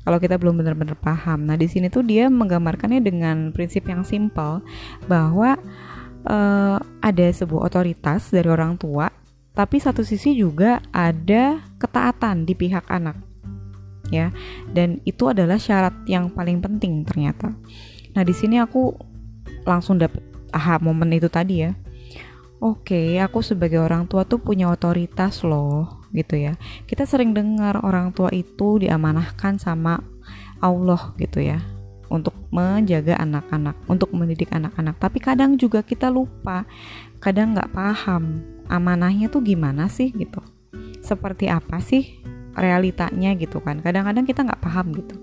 Kalau 0.04 0.20
kita 0.20 0.36
belum 0.36 0.60
benar-benar 0.60 1.00
paham. 1.00 1.48
Nah, 1.48 1.56
di 1.56 1.64
sini 1.64 1.88
tuh 1.88 2.04
dia 2.04 2.28
menggambarkannya 2.28 3.00
dengan 3.00 3.36
prinsip 3.56 3.88
yang 3.88 4.04
simpel 4.04 4.60
bahwa 5.08 5.56
uh, 6.28 6.76
ada 7.00 7.26
sebuah 7.32 7.72
otoritas 7.72 8.28
dari 8.28 8.50
orang 8.50 8.76
tua 8.76 9.08
tapi 9.54 9.78
satu 9.78 10.02
sisi 10.02 10.34
juga 10.34 10.82
ada 10.90 11.62
ketaatan 11.78 12.42
di 12.42 12.58
pihak 12.58 12.90
anak 12.90 13.14
ya. 14.10 14.34
Dan 14.66 15.00
itu 15.06 15.30
adalah 15.30 15.56
syarat 15.56 15.94
yang 16.10 16.28
paling 16.34 16.58
penting 16.58 17.06
ternyata. 17.06 17.54
Nah 18.18 18.22
di 18.26 18.34
sini 18.34 18.58
aku 18.58 18.92
langsung 19.64 19.96
dapet 20.02 20.20
aha 20.50 20.82
momen 20.82 21.14
itu 21.14 21.30
tadi 21.30 21.64
ya. 21.64 21.72
Oke 22.58 23.22
aku 23.22 23.46
sebagai 23.46 23.78
orang 23.78 24.10
tua 24.10 24.26
tuh 24.26 24.42
punya 24.42 24.70
otoritas 24.70 25.46
loh 25.46 26.02
gitu 26.10 26.34
ya. 26.34 26.58
Kita 26.90 27.06
sering 27.06 27.30
dengar 27.30 27.78
orang 27.86 28.10
tua 28.10 28.34
itu 28.34 28.82
diamanahkan 28.82 29.62
sama 29.62 30.02
Allah 30.58 31.14
gitu 31.18 31.42
ya 31.42 31.62
untuk 32.10 32.34
menjaga 32.54 33.18
anak-anak, 33.18 33.74
untuk 33.90 34.14
mendidik 34.14 34.50
anak-anak. 34.54 34.94
Tapi 35.02 35.18
kadang 35.18 35.58
juga 35.58 35.82
kita 35.82 36.06
lupa, 36.10 36.62
kadang 37.18 37.58
nggak 37.58 37.74
paham 37.74 38.53
amanahnya 38.68 39.28
tuh 39.28 39.44
gimana 39.44 39.88
sih 39.88 40.10
gitu? 40.12 40.40
Seperti 41.04 41.50
apa 41.52 41.80
sih 41.80 42.20
realitanya 42.54 43.34
gitu 43.36 43.60
kan? 43.60 43.80
Kadang-kadang 43.84 44.24
kita 44.24 44.46
nggak 44.46 44.62
paham 44.62 44.94
gitu. 44.94 45.16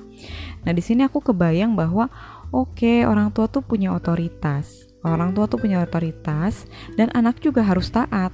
Nah 0.68 0.72
di 0.76 0.84
sini 0.84 1.06
aku 1.08 1.24
kebayang 1.24 1.74
bahwa 1.74 2.12
oke 2.54 2.78
okay, 2.78 3.08
orang 3.08 3.34
tua 3.34 3.50
tuh 3.50 3.66
punya 3.66 3.96
otoritas. 3.96 4.88
Orang 5.02 5.34
tua 5.34 5.50
tuh 5.50 5.58
punya 5.58 5.82
otoritas 5.82 6.70
dan 6.94 7.10
anak 7.18 7.42
juga 7.42 7.66
harus 7.66 7.90
taat. 7.90 8.30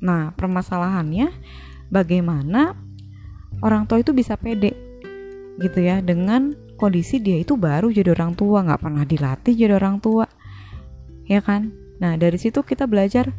Nah 0.00 0.32
permasalahannya 0.32 1.28
bagaimana 1.92 2.72
orang 3.60 3.84
tua 3.84 4.00
itu 4.00 4.16
bisa 4.16 4.40
pede 4.40 4.72
gitu 5.60 5.84
ya 5.84 6.00
dengan 6.00 6.56
kondisi 6.80 7.20
dia 7.20 7.38
itu 7.38 7.60
baru 7.60 7.92
jadi 7.92 8.16
orang 8.16 8.32
tua 8.32 8.64
nggak 8.64 8.80
pernah 8.80 9.04
dilatih 9.04 9.54
jadi 9.54 9.76
orang 9.76 10.00
tua 10.00 10.24
ya 11.28 11.44
kan? 11.44 11.70
Nah 12.00 12.16
dari 12.16 12.40
situ 12.40 12.64
kita 12.64 12.88
belajar 12.88 13.30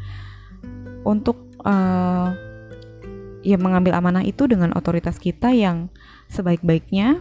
untuk 1.03 1.51
uh, 1.63 2.31
ya 3.43 3.59
mengambil 3.59 3.99
amanah 3.99 4.23
itu 4.23 4.47
dengan 4.47 4.71
otoritas 4.73 5.19
kita 5.19 5.51
yang 5.51 5.91
sebaik-baiknya 6.31 7.19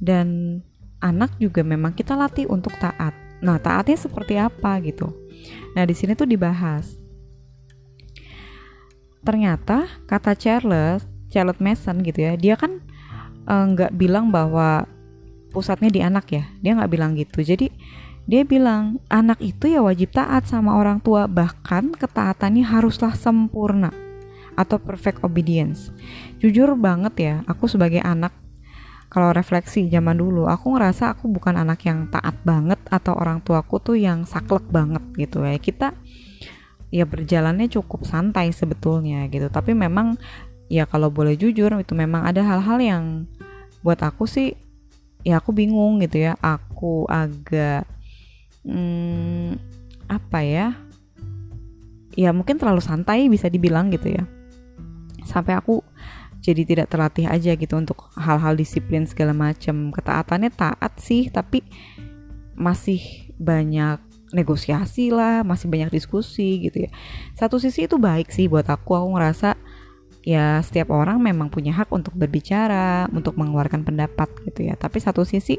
dan 0.00 0.60
anak 1.04 1.36
juga 1.36 1.60
memang 1.60 1.92
kita 1.92 2.16
latih 2.16 2.48
untuk 2.48 2.72
taat. 2.80 3.12
Nah, 3.40 3.56
taatnya 3.60 3.96
seperti 3.96 4.36
apa 4.36 4.80
gitu. 4.84 5.12
Nah, 5.76 5.84
di 5.84 5.96
sini 5.96 6.16
tuh 6.16 6.28
dibahas. 6.28 6.96
Ternyata 9.20 9.88
kata 10.08 10.32
Charles, 10.36 11.04
Charlotte 11.28 11.60
Mason 11.60 12.00
gitu 12.00 12.24
ya, 12.24 12.36
dia 12.36 12.56
kan 12.56 12.80
eh, 13.44 13.64
nggak 13.76 13.92
uh, 13.92 13.96
bilang 13.96 14.32
bahwa 14.32 14.88
pusatnya 15.52 15.92
di 15.92 16.00
anak 16.00 16.32
ya, 16.32 16.44
dia 16.60 16.72
nggak 16.76 16.92
bilang 16.92 17.12
gitu. 17.16 17.44
Jadi 17.44 17.68
dia 18.30 18.46
bilang, 18.46 19.02
anak 19.10 19.42
itu 19.42 19.66
ya 19.66 19.82
wajib 19.82 20.14
taat 20.14 20.46
sama 20.46 20.78
orang 20.78 21.02
tua, 21.02 21.26
bahkan 21.26 21.90
ketaatannya 21.90 22.62
haruslah 22.62 23.18
sempurna 23.18 23.90
atau 24.54 24.78
perfect 24.78 25.26
obedience. 25.26 25.90
Jujur 26.38 26.78
banget 26.78 27.14
ya, 27.18 27.34
aku 27.50 27.66
sebagai 27.66 27.98
anak 28.06 28.30
kalau 29.10 29.34
refleksi 29.34 29.90
zaman 29.90 30.22
dulu 30.22 30.46
aku 30.46 30.78
ngerasa 30.78 31.18
aku 31.18 31.26
bukan 31.26 31.58
anak 31.58 31.82
yang 31.82 32.06
taat 32.06 32.38
banget 32.46 32.78
atau 32.86 33.18
orang 33.18 33.42
tuaku 33.42 33.82
tuh 33.82 33.98
yang 33.98 34.22
saklek 34.22 34.62
banget 34.70 35.02
gitu 35.18 35.42
ya. 35.42 35.58
Kita 35.58 35.98
ya 36.94 37.02
berjalannya 37.02 37.66
cukup 37.66 38.06
santai 38.06 38.54
sebetulnya 38.54 39.26
gitu. 39.26 39.50
Tapi 39.50 39.74
memang 39.74 40.14
ya 40.70 40.86
kalau 40.86 41.10
boleh 41.10 41.34
jujur 41.34 41.74
itu 41.82 41.90
memang 41.98 42.22
ada 42.22 42.38
hal-hal 42.46 42.78
yang 42.78 43.04
buat 43.82 43.98
aku 43.98 44.30
sih 44.30 44.54
ya 45.26 45.42
aku 45.42 45.50
bingung 45.58 45.98
gitu 46.06 46.30
ya. 46.30 46.38
Aku 46.38 47.10
agak 47.10 47.90
hmm, 48.66 49.56
apa 50.10 50.40
ya? 50.42 50.76
Ya 52.18 52.34
mungkin 52.34 52.58
terlalu 52.58 52.82
santai 52.82 53.30
bisa 53.30 53.46
dibilang 53.46 53.88
gitu 53.94 54.10
ya. 54.10 54.24
Sampai 55.24 55.54
aku 55.54 55.80
jadi 56.40 56.64
tidak 56.64 56.88
terlatih 56.90 57.28
aja 57.28 57.52
gitu 57.54 57.76
untuk 57.76 58.08
hal-hal 58.16 58.56
disiplin 58.56 59.06
segala 59.06 59.36
macam. 59.36 59.94
Ketaatannya 59.94 60.50
taat 60.52 60.98
sih 60.98 61.28
tapi 61.30 61.62
masih 62.58 63.30
banyak 63.40 64.02
negosiasi 64.30 65.10
lah 65.10 65.42
masih 65.42 65.66
banyak 65.66 65.90
diskusi 65.90 66.66
gitu 66.70 66.86
ya. 66.86 66.90
Satu 67.34 67.58
sisi 67.58 67.86
itu 67.86 67.98
baik 67.98 68.30
sih 68.30 68.46
buat 68.46 68.66
aku. 68.66 68.94
Aku 68.94 69.08
ngerasa 69.14 69.58
ya 70.20 70.60
setiap 70.60 70.92
orang 70.92 71.16
memang 71.20 71.48
punya 71.48 71.72
hak 71.72 71.88
untuk 71.92 72.12
berbicara, 72.12 73.08
untuk 73.12 73.36
mengeluarkan 73.40 73.84
pendapat 73.84 74.28
gitu 74.48 74.68
ya. 74.68 74.76
Tapi 74.76 75.00
satu 75.00 75.24
sisi 75.24 75.56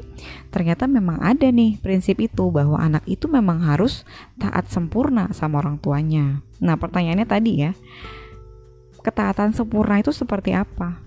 ternyata 0.54 0.86
memang 0.86 1.18
ada 1.18 1.46
nih 1.50 1.82
prinsip 1.82 2.22
itu 2.22 2.50
bahwa 2.50 2.78
anak 2.78 3.02
itu 3.10 3.26
memang 3.26 3.62
harus 3.62 4.06
taat 4.38 4.70
sempurna 4.70 5.30
sama 5.34 5.62
orang 5.62 5.78
tuanya. 5.82 6.42
Nah, 6.62 6.78
pertanyaannya 6.78 7.26
tadi 7.26 7.52
ya, 7.66 7.72
ketaatan 9.02 9.50
sempurna 9.50 9.98
itu 9.98 10.14
seperti 10.14 10.54
apa 10.54 11.02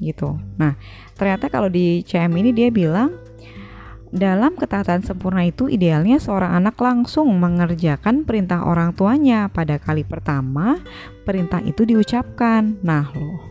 gitu. 0.00 0.36
Nah, 0.60 0.76
ternyata 1.16 1.48
kalau 1.48 1.72
di 1.72 2.04
CM 2.04 2.32
ini 2.36 2.52
dia 2.52 2.68
bilang 2.68 3.12
dalam 4.14 4.54
ketaatan 4.54 5.02
sempurna 5.02 5.42
itu 5.42 5.66
idealnya 5.66 6.22
seorang 6.22 6.54
anak 6.54 6.78
langsung 6.78 7.30
mengerjakan 7.36 8.22
perintah 8.22 8.62
orang 8.62 8.94
tuanya 8.94 9.50
pada 9.50 9.82
kali 9.82 10.06
pertama 10.06 10.78
perintah 11.26 11.58
itu 11.62 11.82
diucapkan. 11.82 12.78
Nah 12.86 13.10
loh, 13.10 13.42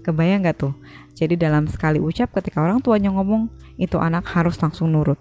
kebayang 0.00 0.48
gak 0.48 0.56
tuh? 0.56 0.74
Jadi 1.12 1.36
dalam 1.36 1.68
sekali 1.68 2.00
ucap 2.00 2.32
ketika 2.32 2.64
orang 2.64 2.80
tuanya 2.80 3.12
ngomong 3.12 3.52
itu 3.76 4.00
anak 4.00 4.24
harus 4.32 4.56
langsung 4.56 4.88
nurut. 4.88 5.20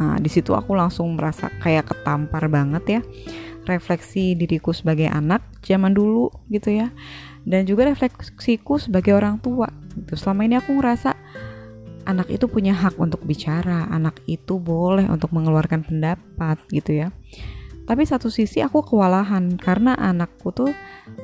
Nah 0.00 0.16
di 0.16 0.32
situ 0.32 0.56
aku 0.56 0.72
langsung 0.72 1.12
merasa 1.12 1.52
kayak 1.60 1.92
ketampar 1.92 2.48
banget 2.48 2.84
ya 2.88 3.00
refleksi 3.68 4.32
diriku 4.32 4.72
sebagai 4.72 5.06
anak 5.06 5.44
zaman 5.60 5.92
dulu 5.92 6.32
gitu 6.48 6.72
ya 6.72 6.88
dan 7.44 7.64
juga 7.68 7.88
refleksiku 7.88 8.80
sebagai 8.80 9.16
orang 9.16 9.40
tua 9.40 9.68
gitu 9.96 10.16
selama 10.16 10.46
ini 10.46 10.56
aku 10.60 10.76
ngerasa 10.76 11.16
anak 12.06 12.28
itu 12.32 12.46
punya 12.48 12.72
hak 12.72 12.96
untuk 12.96 13.24
bicara 13.24 13.88
anak 13.90 14.20
itu 14.24 14.56
boleh 14.56 15.08
untuk 15.08 15.32
mengeluarkan 15.34 15.84
pendapat 15.84 16.60
gitu 16.72 17.06
ya. 17.06 17.08
Tapi 17.84 18.06
satu 18.06 18.30
sisi 18.30 18.62
aku 18.62 18.86
kewalahan 18.86 19.58
karena 19.58 19.98
anakku 19.98 20.54
tuh 20.54 20.70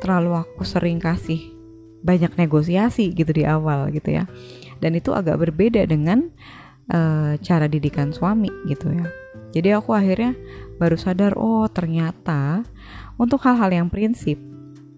terlalu 0.02 0.34
aku 0.42 0.66
sering 0.66 0.98
kasih 0.98 1.54
banyak 2.02 2.34
negosiasi 2.34 3.14
gitu 3.14 3.30
di 3.30 3.46
awal 3.46 3.90
gitu 3.94 4.18
ya. 4.18 4.26
Dan 4.82 4.98
itu 4.98 5.14
agak 5.14 5.40
berbeda 5.40 5.86
dengan 5.86 6.26
uh, 6.90 7.38
cara 7.38 7.70
didikan 7.70 8.10
suami 8.10 8.50
gitu 8.66 8.90
ya. 8.90 9.06
Jadi 9.54 9.72
aku 9.72 9.94
akhirnya 9.94 10.34
baru 10.76 10.98
sadar 10.98 11.38
oh 11.38 11.64
ternyata 11.70 12.66
untuk 13.16 13.40
hal-hal 13.46 13.72
yang 13.72 13.88
prinsip 13.88 14.36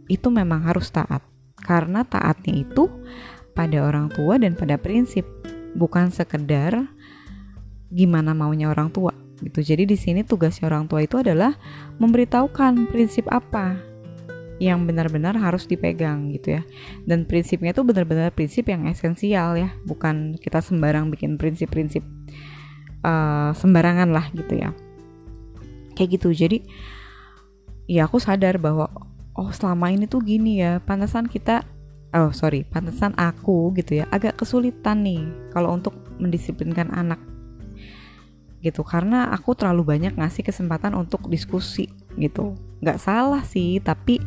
itu 0.08 0.28
memang 0.32 0.64
harus 0.64 0.88
taat. 0.88 1.20
Karena 1.58 2.02
taatnya 2.02 2.64
itu 2.64 2.88
pada 3.52 3.84
orang 3.84 4.08
tua 4.08 4.40
dan 4.40 4.56
pada 4.56 4.80
prinsip 4.80 5.26
bukan 5.78 6.10
sekedar 6.10 6.90
gimana 7.88 8.34
maunya 8.34 8.68
orang 8.68 8.90
tua 8.90 9.14
gitu. 9.38 9.62
Jadi 9.62 9.86
di 9.86 9.94
sini 9.94 10.26
tugasnya 10.26 10.66
orang 10.66 10.90
tua 10.90 11.06
itu 11.06 11.14
adalah 11.22 11.54
memberitahukan 12.02 12.90
prinsip 12.90 13.30
apa 13.30 13.78
yang 14.58 14.90
benar-benar 14.90 15.38
harus 15.38 15.70
dipegang 15.70 16.34
gitu 16.34 16.58
ya. 16.58 16.62
Dan 17.06 17.22
prinsipnya 17.24 17.70
itu 17.70 17.86
benar-benar 17.86 18.34
prinsip 18.34 18.66
yang 18.66 18.90
esensial 18.90 19.54
ya, 19.54 19.70
bukan 19.86 20.34
kita 20.42 20.58
sembarang 20.58 21.14
bikin 21.14 21.38
prinsip-prinsip 21.38 22.02
uh, 23.06 23.54
sembarangan 23.54 24.10
lah 24.10 24.26
gitu 24.34 24.58
ya 24.58 24.74
kayak 25.98 26.18
gitu 26.18 26.30
jadi 26.30 26.58
ya 27.90 28.06
aku 28.06 28.22
sadar 28.22 28.62
bahwa 28.62 28.86
oh 29.34 29.50
selama 29.50 29.90
ini 29.90 30.06
tuh 30.06 30.22
gini 30.22 30.62
ya 30.62 30.78
pantasan 30.78 31.26
kita 31.26 31.66
oh 32.14 32.30
sorry 32.32 32.64
pantasan 32.64 33.12
aku 33.16 33.72
gitu 33.76 34.00
ya 34.00 34.04
agak 34.08 34.40
kesulitan 34.40 35.04
nih 35.04 35.22
kalau 35.52 35.76
untuk 35.76 35.92
mendisiplinkan 36.16 36.88
anak 36.92 37.20
gitu 38.58 38.82
karena 38.82 39.30
aku 39.30 39.54
terlalu 39.54 39.96
banyak 39.96 40.18
ngasih 40.18 40.42
kesempatan 40.42 40.96
untuk 40.98 41.30
diskusi 41.30 41.86
gitu 42.18 42.58
nggak 42.82 42.98
salah 42.98 43.42
sih 43.46 43.78
tapi 43.78 44.18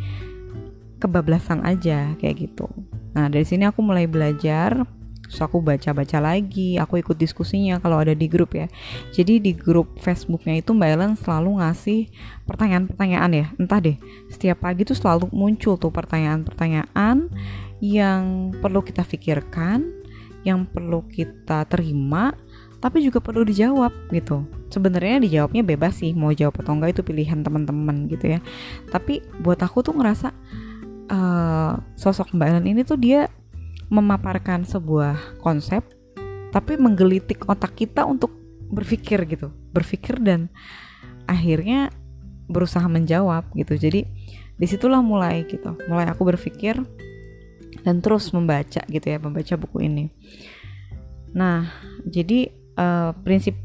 kebablasan 1.02 1.66
aja 1.68 2.16
kayak 2.16 2.48
gitu 2.48 2.72
nah 3.12 3.28
dari 3.28 3.44
sini 3.44 3.68
aku 3.68 3.84
mulai 3.84 4.08
belajar 4.08 4.88
Terus 5.32 5.48
aku 5.48 5.64
baca-baca 5.64 6.20
lagi, 6.20 6.76
aku 6.76 7.00
ikut 7.00 7.16
diskusinya 7.16 7.80
kalau 7.80 8.04
ada 8.04 8.12
di 8.12 8.28
grup 8.28 8.52
ya. 8.52 8.68
Jadi 9.16 9.40
di 9.40 9.56
grup 9.56 9.96
Facebooknya 10.04 10.60
itu 10.60 10.76
Mbak 10.76 10.90
Ellen 10.92 11.16
selalu 11.16 11.64
ngasih 11.64 12.12
pertanyaan-pertanyaan 12.44 13.32
ya, 13.32 13.46
entah 13.56 13.80
deh. 13.80 13.96
Setiap 14.28 14.68
pagi 14.68 14.84
tuh 14.84 15.00
selalu 15.00 15.32
muncul 15.32 15.80
tuh 15.80 15.88
pertanyaan-pertanyaan 15.88 17.32
yang 17.82 18.54
perlu 18.62 18.86
kita 18.86 19.02
pikirkan, 19.02 19.90
yang 20.46 20.70
perlu 20.70 21.04
kita 21.10 21.66
terima, 21.66 22.32
tapi 22.78 23.02
juga 23.02 23.18
perlu 23.20 23.42
dijawab 23.42 23.92
gitu. 24.14 24.46
Sebenarnya 24.70 25.22
dijawabnya 25.22 25.66
bebas 25.66 26.00
sih, 26.00 26.14
mau 26.14 26.30
jawab 26.32 26.62
atau 26.62 26.78
enggak 26.78 26.96
itu 26.96 27.02
pilihan 27.02 27.42
teman-teman 27.42 28.06
gitu 28.08 28.38
ya. 28.38 28.40
Tapi 28.94 29.26
buat 29.42 29.60
aku 29.60 29.82
tuh 29.82 29.98
ngerasa 29.98 30.30
uh, 31.12 31.74
sosok 32.00 32.32
Mbak 32.38 32.48
Ellen 32.48 32.68
ini 32.70 32.82
tuh 32.88 33.02
dia 33.02 33.28
memaparkan 33.92 34.64
sebuah 34.64 35.44
konsep 35.44 35.84
tapi 36.56 36.80
menggelitik 36.80 37.44
otak 37.48 37.76
kita 37.76 38.08
untuk 38.08 38.32
berpikir 38.72 39.20
gitu 39.28 39.52
berpikir 39.76 40.16
dan 40.24 40.48
akhirnya 41.28 41.92
berusaha 42.48 42.88
menjawab 42.88 43.52
gitu 43.56 43.76
jadi 43.76 44.08
di 44.56 44.66
situlah 44.68 45.04
mulai 45.04 45.44
gitu 45.44 45.76
mulai 45.92 46.08
aku 46.08 46.24
berpikir 46.24 46.80
dan 47.82 48.04
terus 48.04 48.30
membaca 48.36 48.84
gitu 48.86 49.06
ya 49.06 49.18
membaca 49.18 49.54
buku 49.56 49.88
ini. 49.88 50.06
Nah 51.32 51.72
jadi 52.04 52.52
uh, 52.76 53.16
prinsip 53.24 53.56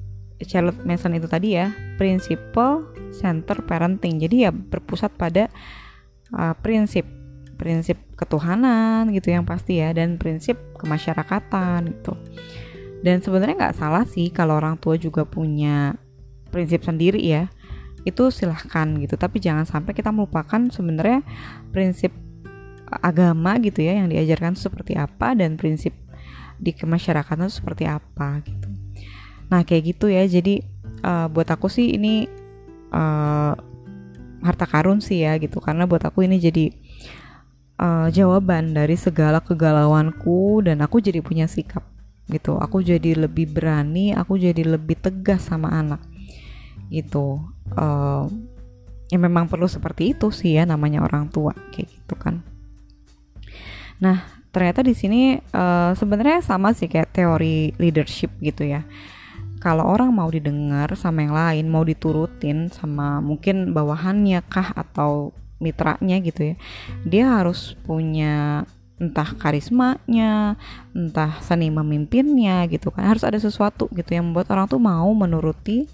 Charlotte 0.45 0.85
Mason 0.85 1.17
itu 1.17 1.25
tadi 1.27 1.57
ya 1.57 1.73
principle 1.97 2.93
center 3.15 3.65
parenting. 3.65 4.21
Jadi 4.21 4.45
ya 4.45 4.51
berpusat 4.53 5.17
pada 5.17 5.49
uh, 6.37 6.55
prinsip 6.61 7.09
prinsip 7.57 7.97
ketuhanan 8.21 9.09
gitu 9.17 9.33
yang 9.33 9.49
pasti 9.49 9.81
ya 9.81 9.97
dan 9.97 10.21
prinsip 10.21 10.61
kemasyarakatan 10.77 11.89
gitu. 11.97 12.13
Dan 13.01 13.25
sebenarnya 13.25 13.57
nggak 13.57 13.79
salah 13.81 14.05
sih 14.05 14.29
kalau 14.29 14.61
orang 14.61 14.77
tua 14.77 15.01
juga 15.01 15.25
punya 15.25 15.97
prinsip 16.53 16.85
sendiri 16.85 17.21
ya 17.21 17.49
itu 18.05 18.29
silahkan 18.29 18.87
gitu. 19.01 19.17
Tapi 19.17 19.41
jangan 19.41 19.65
sampai 19.65 19.97
kita 19.97 20.13
melupakan 20.13 20.69
sebenarnya 20.69 21.25
prinsip 21.73 22.13
agama 22.87 23.59
gitu 23.59 23.83
ya 23.83 23.99
yang 23.99 24.09
diajarkan 24.09 24.55
seperti 24.55 24.95
apa 24.95 25.35
dan 25.35 25.59
prinsip 25.59 25.93
di 26.57 26.73
kemasyarakatan 26.73 27.51
seperti 27.53 27.85
apa 27.85 28.41
gitu. 28.47 28.69
Nah 29.53 29.63
kayak 29.67 29.97
gitu 29.97 30.07
ya. 30.09 30.25
Jadi 30.25 30.63
uh, 31.05 31.27
buat 31.29 31.49
aku 31.51 31.69
sih 31.69 31.95
ini 31.95 32.31
uh, 32.95 33.53
harta 34.43 34.67
karun 34.67 35.03
sih 35.03 35.27
ya 35.27 35.37
gitu. 35.37 35.59
Karena 35.61 35.85
buat 35.85 36.03
aku 36.07 36.25
ini 36.25 36.41
jadi 36.41 36.73
uh, 37.83 38.09
jawaban 38.09 38.73
dari 38.73 38.95
segala 38.97 39.43
kegalauanku 39.43 40.65
dan 40.65 40.81
aku 40.81 41.03
jadi 41.03 41.21
punya 41.21 41.51
sikap 41.51 41.85
gitu. 42.31 42.57
Aku 42.59 42.83
jadi 42.83 43.15
lebih 43.15 43.53
berani 43.53 44.15
aku 44.17 44.39
jadi 44.39 44.63
lebih 44.65 44.99
tegas 44.99 45.47
sama 45.47 45.71
anak 45.75 46.01
gitu. 46.89 47.43
Uh, 47.75 48.31
ya 49.07 49.19
memang 49.23 49.47
perlu 49.47 49.71
seperti 49.71 50.15
itu 50.19 50.35
sih 50.35 50.59
ya 50.59 50.67
namanya 50.67 51.03
orang 51.03 51.31
tua 51.31 51.55
kayak 51.71 51.95
gitu 51.95 52.15
kan 52.19 52.43
nah 54.03 54.25
ternyata 54.53 54.81
di 54.81 54.97
sini 54.97 55.37
uh, 55.53 55.93
sebenarnya 55.93 56.41
sama 56.41 56.73
sih 56.73 56.89
kayak 56.89 57.13
teori 57.13 57.77
leadership 57.77 58.33
gitu 58.41 58.65
ya 58.65 58.85
kalau 59.61 59.89
orang 59.89 60.13
mau 60.13 60.29
didengar 60.29 60.93
sama 60.97 61.25
yang 61.25 61.35
lain 61.35 61.65
mau 61.69 61.85
diturutin 61.85 62.73
sama 62.73 63.21
mungkin 63.21 63.73
bawahannya 63.73 64.45
kah 64.49 64.73
atau 64.77 65.33
mitranya 65.61 66.21
gitu 66.21 66.53
ya 66.53 66.57
dia 67.05 67.25
harus 67.41 67.77
punya 67.85 68.65
entah 68.97 69.29
karismanya, 69.37 70.57
entah 70.97 71.37
seni 71.45 71.69
memimpinnya 71.69 72.65
gitu 72.69 72.89
kan. 72.89 73.13
Harus 73.13 73.25
ada 73.29 73.37
sesuatu 73.37 73.93
gitu 73.93 74.17
yang 74.17 74.33
membuat 74.33 74.49
orang 74.57 74.67
tuh 74.69 74.81
mau 74.81 75.09
menuruti 75.13 75.85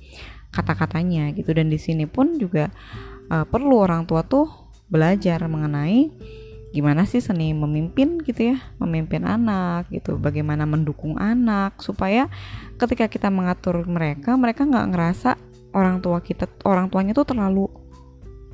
kata-katanya 0.55 1.35
gitu. 1.35 1.51
Dan 1.51 1.67
di 1.67 1.79
sini 1.83 2.07
pun 2.07 2.39
juga 2.39 2.71
uh, 3.31 3.43
perlu 3.43 3.83
orang 3.83 4.07
tua 4.07 4.23
tuh 4.23 4.47
belajar 4.87 5.43
mengenai 5.51 6.13
gimana 6.73 7.05
sih 7.05 7.21
seni 7.21 7.53
memimpin 7.53 8.19
gitu 8.25 8.57
ya? 8.57 8.59
Memimpin 8.81 9.29
anak 9.29 9.93
gitu. 9.93 10.17
Bagaimana 10.17 10.65
mendukung 10.65 11.21
anak 11.21 11.79
supaya 11.85 12.33
ketika 12.81 13.07
kita 13.07 13.29
mengatur 13.29 13.85
mereka 13.85 14.35
mereka 14.35 14.65
nggak 14.65 14.89
ngerasa 14.97 15.31
orang 15.77 16.01
tua 16.01 16.25
kita 16.25 16.49
orang 16.65 16.89
tuanya 16.89 17.13
tuh 17.13 17.29
terlalu 17.29 17.69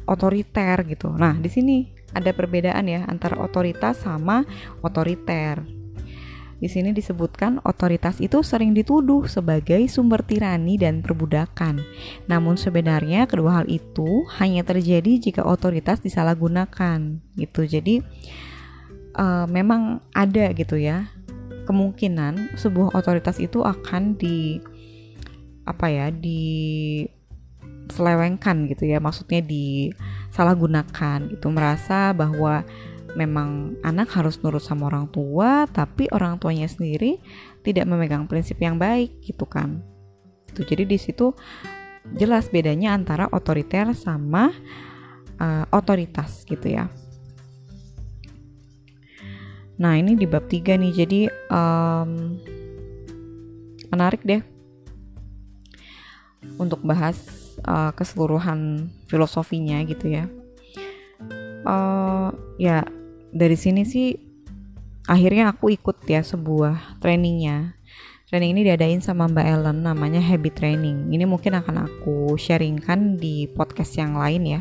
otoriter 0.04 0.82
gitu. 0.84 1.14
Nah 1.14 1.38
di 1.38 1.46
sini 1.46 1.76
ada 2.12 2.34
perbedaan 2.34 2.84
ya 2.90 3.06
antara 3.06 3.38
otoritas 3.38 4.02
sama 4.02 4.42
otoriter 4.82 5.77
di 6.58 6.66
sini 6.66 6.90
disebutkan 6.90 7.62
otoritas 7.62 8.18
itu 8.18 8.42
sering 8.42 8.74
dituduh 8.74 9.30
sebagai 9.30 9.78
sumber 9.86 10.26
tirani 10.26 10.74
dan 10.74 11.06
perbudakan. 11.06 11.78
Namun 12.26 12.58
sebenarnya 12.58 13.30
kedua 13.30 13.62
hal 13.62 13.66
itu 13.70 14.26
hanya 14.42 14.66
terjadi 14.66 15.22
jika 15.22 15.46
otoritas 15.46 16.02
disalahgunakan. 16.02 17.22
Gitu. 17.38 17.62
Jadi 17.62 18.02
uh, 19.14 19.46
memang 19.46 20.02
ada 20.10 20.50
gitu 20.50 20.74
ya 20.74 21.06
kemungkinan 21.70 22.58
sebuah 22.58 22.96
otoritas 22.96 23.38
itu 23.38 23.62
akan 23.62 24.18
di 24.18 24.58
apa 25.68 25.86
ya 25.92 26.08
di 26.08 27.04
selewengkan 27.92 28.68
gitu 28.72 28.88
ya 28.88 29.00
maksudnya 29.00 29.44
disalahgunakan 29.44 31.28
gitu 31.28 31.46
merasa 31.52 32.16
bahwa 32.16 32.64
memang 33.16 33.80
anak 33.80 34.12
harus 34.12 34.40
nurut 34.44 34.60
sama 34.60 34.92
orang 34.92 35.08
tua 35.08 35.64
tapi 35.70 36.10
orang 36.12 36.36
tuanya 36.36 36.68
sendiri 36.68 37.16
tidak 37.64 37.88
memegang 37.88 38.28
prinsip 38.28 38.60
yang 38.60 38.76
baik 38.76 39.20
gitu 39.24 39.48
kan. 39.48 39.80
Itu 40.52 40.64
jadi 40.64 40.84
di 40.84 40.98
situ 41.00 41.32
jelas 42.16 42.48
bedanya 42.48 42.96
antara 42.96 43.28
otoriter 43.32 43.92
sama 43.96 44.52
uh, 45.40 45.64
otoritas 45.72 46.44
gitu 46.48 46.68
ya. 46.68 46.88
Nah 49.78 49.94
ini 49.94 50.18
di 50.18 50.26
bab 50.26 50.50
3 50.50 50.74
nih. 50.74 50.92
Jadi 50.92 51.20
um, 51.48 52.36
menarik 53.88 54.20
deh 54.26 54.42
untuk 56.58 56.82
bahas 56.82 57.18
uh, 57.62 57.94
keseluruhan 57.94 58.90
filosofinya 59.06 59.78
gitu 59.86 60.10
ya. 60.10 60.26
Uh, 61.66 62.30
ya 62.58 62.86
dari 63.32 63.56
sini 63.56 63.84
sih 63.84 64.16
akhirnya 65.08 65.56
aku 65.56 65.72
ikut 65.72 66.04
ya 66.04 66.20
sebuah 66.20 67.00
trainingnya. 67.00 67.74
Training 68.28 68.60
ini 68.60 68.62
diadain 68.68 69.00
sama 69.00 69.24
Mbak 69.24 69.46
Ellen 69.48 69.78
namanya 69.80 70.20
habit 70.20 70.60
training. 70.60 71.08
Ini 71.08 71.24
mungkin 71.24 71.56
akan 71.56 71.88
aku 71.88 72.36
sharingkan 72.36 73.16
di 73.16 73.48
podcast 73.48 73.96
yang 73.96 74.20
lain 74.20 74.44
ya. 74.44 74.60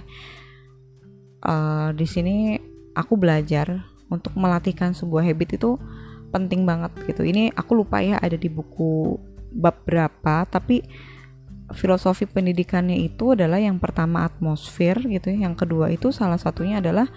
Uh, 1.44 1.92
di 1.92 2.08
sini 2.08 2.56
aku 2.96 3.20
belajar 3.20 3.84
untuk 4.08 4.32
melatihkan 4.40 4.96
sebuah 4.96 5.28
habit 5.28 5.60
itu 5.60 5.76
penting 6.32 6.64
banget 6.64 6.96
gitu. 7.12 7.28
Ini 7.28 7.52
aku 7.60 7.84
lupa 7.84 8.00
ya 8.00 8.16
ada 8.24 8.40
di 8.40 8.48
buku 8.48 9.20
bab 9.52 9.84
berapa 9.84 10.48
tapi 10.48 10.88
filosofi 11.76 12.24
pendidikannya 12.24 12.96
itu 13.04 13.36
adalah 13.36 13.60
yang 13.60 13.84
pertama 13.84 14.24
atmosfer 14.24 14.96
gitu 15.04 15.28
ya. 15.36 15.52
Yang 15.52 15.68
kedua 15.68 15.92
itu 15.92 16.16
salah 16.16 16.40
satunya 16.40 16.80
adalah 16.80 17.12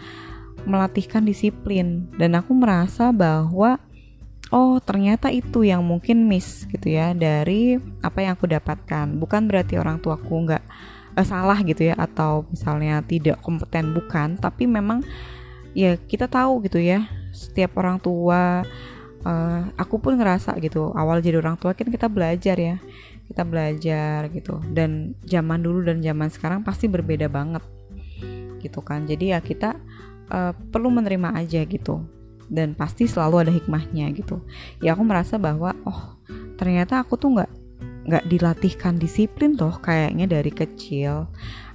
melatihkan 0.67 1.25
disiplin. 1.25 2.09
Dan 2.17 2.37
aku 2.37 2.53
merasa 2.57 3.13
bahwa 3.15 3.81
oh 4.51 4.83
ternyata 4.83 5.31
itu 5.31 5.63
yang 5.63 5.87
mungkin 5.87 6.27
miss 6.27 6.67
gitu 6.67 6.91
ya 6.91 7.15
dari 7.15 7.79
apa 8.03 8.25
yang 8.25 8.33
aku 8.37 8.51
dapatkan. 8.51 9.17
Bukan 9.17 9.47
berarti 9.47 9.79
orang 9.79 10.03
tuaku 10.03 10.51
nggak 10.51 10.65
eh, 11.17 11.27
salah 11.27 11.59
gitu 11.63 11.91
ya 11.91 11.95
atau 11.97 12.45
misalnya 12.51 13.01
tidak 13.07 13.39
kompeten 13.41 13.95
bukan. 13.97 14.37
Tapi 14.37 14.67
memang 14.67 15.05
ya 15.77 15.95
kita 15.97 16.27
tahu 16.27 16.67
gitu 16.67 16.83
ya 16.83 17.07
setiap 17.31 17.79
orang 17.79 18.03
tua 18.03 18.67
uh, 19.23 19.63
aku 19.79 20.03
pun 20.03 20.19
ngerasa 20.19 20.59
gitu 20.59 20.91
awal 20.99 21.23
jadi 21.23 21.39
orang 21.39 21.55
tua 21.55 21.79
kan 21.79 21.87
kita 21.87 22.11
belajar 22.11 22.59
ya 22.59 22.77
kita 23.31 23.47
belajar 23.47 24.27
gitu. 24.35 24.59
Dan 24.75 25.15
zaman 25.23 25.63
dulu 25.63 25.87
dan 25.87 26.03
zaman 26.03 26.29
sekarang 26.35 26.67
pasti 26.67 26.91
berbeda 26.91 27.31
banget 27.31 27.63
gitu 28.61 28.83
kan. 28.83 29.07
Jadi 29.07 29.31
ya 29.31 29.39
kita 29.39 29.79
uh, 30.31 30.55
perlu 30.55 30.89
menerima 30.89 31.35
aja 31.37 31.61
gitu. 31.67 32.07
Dan 32.51 32.75
pasti 32.75 33.07
selalu 33.07 33.47
ada 33.47 33.53
hikmahnya 33.55 34.11
gitu. 34.15 34.43
Ya 34.83 34.95
aku 34.95 35.07
merasa 35.07 35.39
bahwa 35.39 35.75
oh 35.87 36.19
ternyata 36.59 36.99
aku 37.03 37.15
tuh 37.15 37.39
nggak 37.39 37.51
nggak 38.11 38.25
dilatihkan 38.27 38.99
disiplin 38.99 39.55
tuh 39.55 39.77
kayaknya 39.79 40.27
dari 40.27 40.51
kecil. 40.51 41.31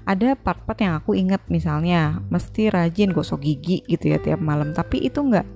Ada 0.06 0.38
part-part 0.38 0.78
yang 0.86 1.02
aku 1.02 1.18
inget 1.18 1.42
misalnya 1.50 2.22
mesti 2.30 2.70
rajin 2.70 3.10
gosok 3.10 3.42
gigi 3.42 3.82
gitu 3.88 4.14
ya 4.14 4.20
tiap 4.20 4.44
malam. 4.44 4.76
Tapi 4.76 5.06
itu 5.08 5.24
nggak 5.24 5.48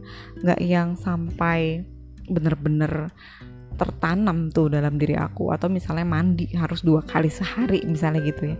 nggak 0.45 0.59
yang 0.63 0.95
sampai 0.95 1.83
bener-bener 2.29 3.11
tertanam 3.75 4.49
tuh 4.49 4.71
dalam 4.71 4.95
diri 4.95 5.19
aku. 5.19 5.51
Atau 5.51 5.67
misalnya 5.67 6.07
mandi 6.07 6.49
harus 6.55 6.79
dua 6.81 7.03
kali 7.03 7.27
sehari 7.29 7.83
misalnya 7.85 8.23
gitu 8.23 8.55
ya. 8.55 8.57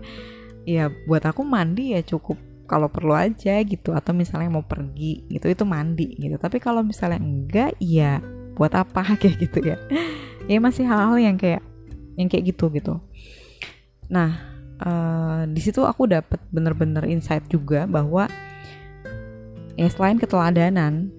Ya 0.68 0.84
buat 1.08 1.24
aku 1.24 1.40
mandi 1.40 1.96
ya 1.96 2.04
cukup 2.04 2.49
kalau 2.70 2.86
perlu 2.86 3.10
aja 3.10 3.58
gitu 3.66 3.90
atau 3.90 4.14
misalnya 4.14 4.46
mau 4.46 4.62
pergi 4.62 5.26
gitu 5.26 5.50
itu 5.50 5.66
mandi 5.66 6.14
gitu. 6.14 6.38
Tapi 6.38 6.62
kalau 6.62 6.86
misalnya 6.86 7.18
enggak 7.18 7.74
ya 7.82 8.22
buat 8.54 8.70
apa? 8.78 9.02
Kayak 9.20 9.36
gitu 9.42 9.58
ya. 9.74 9.76
Ya 10.46 10.62
masih 10.62 10.86
hal-hal 10.86 11.18
yang 11.18 11.34
kayak 11.34 11.66
yang 12.14 12.30
kayak 12.30 12.54
gitu 12.54 12.70
gitu. 12.70 13.02
Nah 14.06 14.38
uh, 14.86 15.42
di 15.50 15.58
situ 15.58 15.82
aku 15.82 16.06
dapat 16.06 16.38
bener-bener 16.54 17.02
insight 17.10 17.42
juga 17.50 17.90
bahwa 17.90 18.30
ya 19.74 19.90
selain 19.90 20.18
keteladanan 20.18 21.10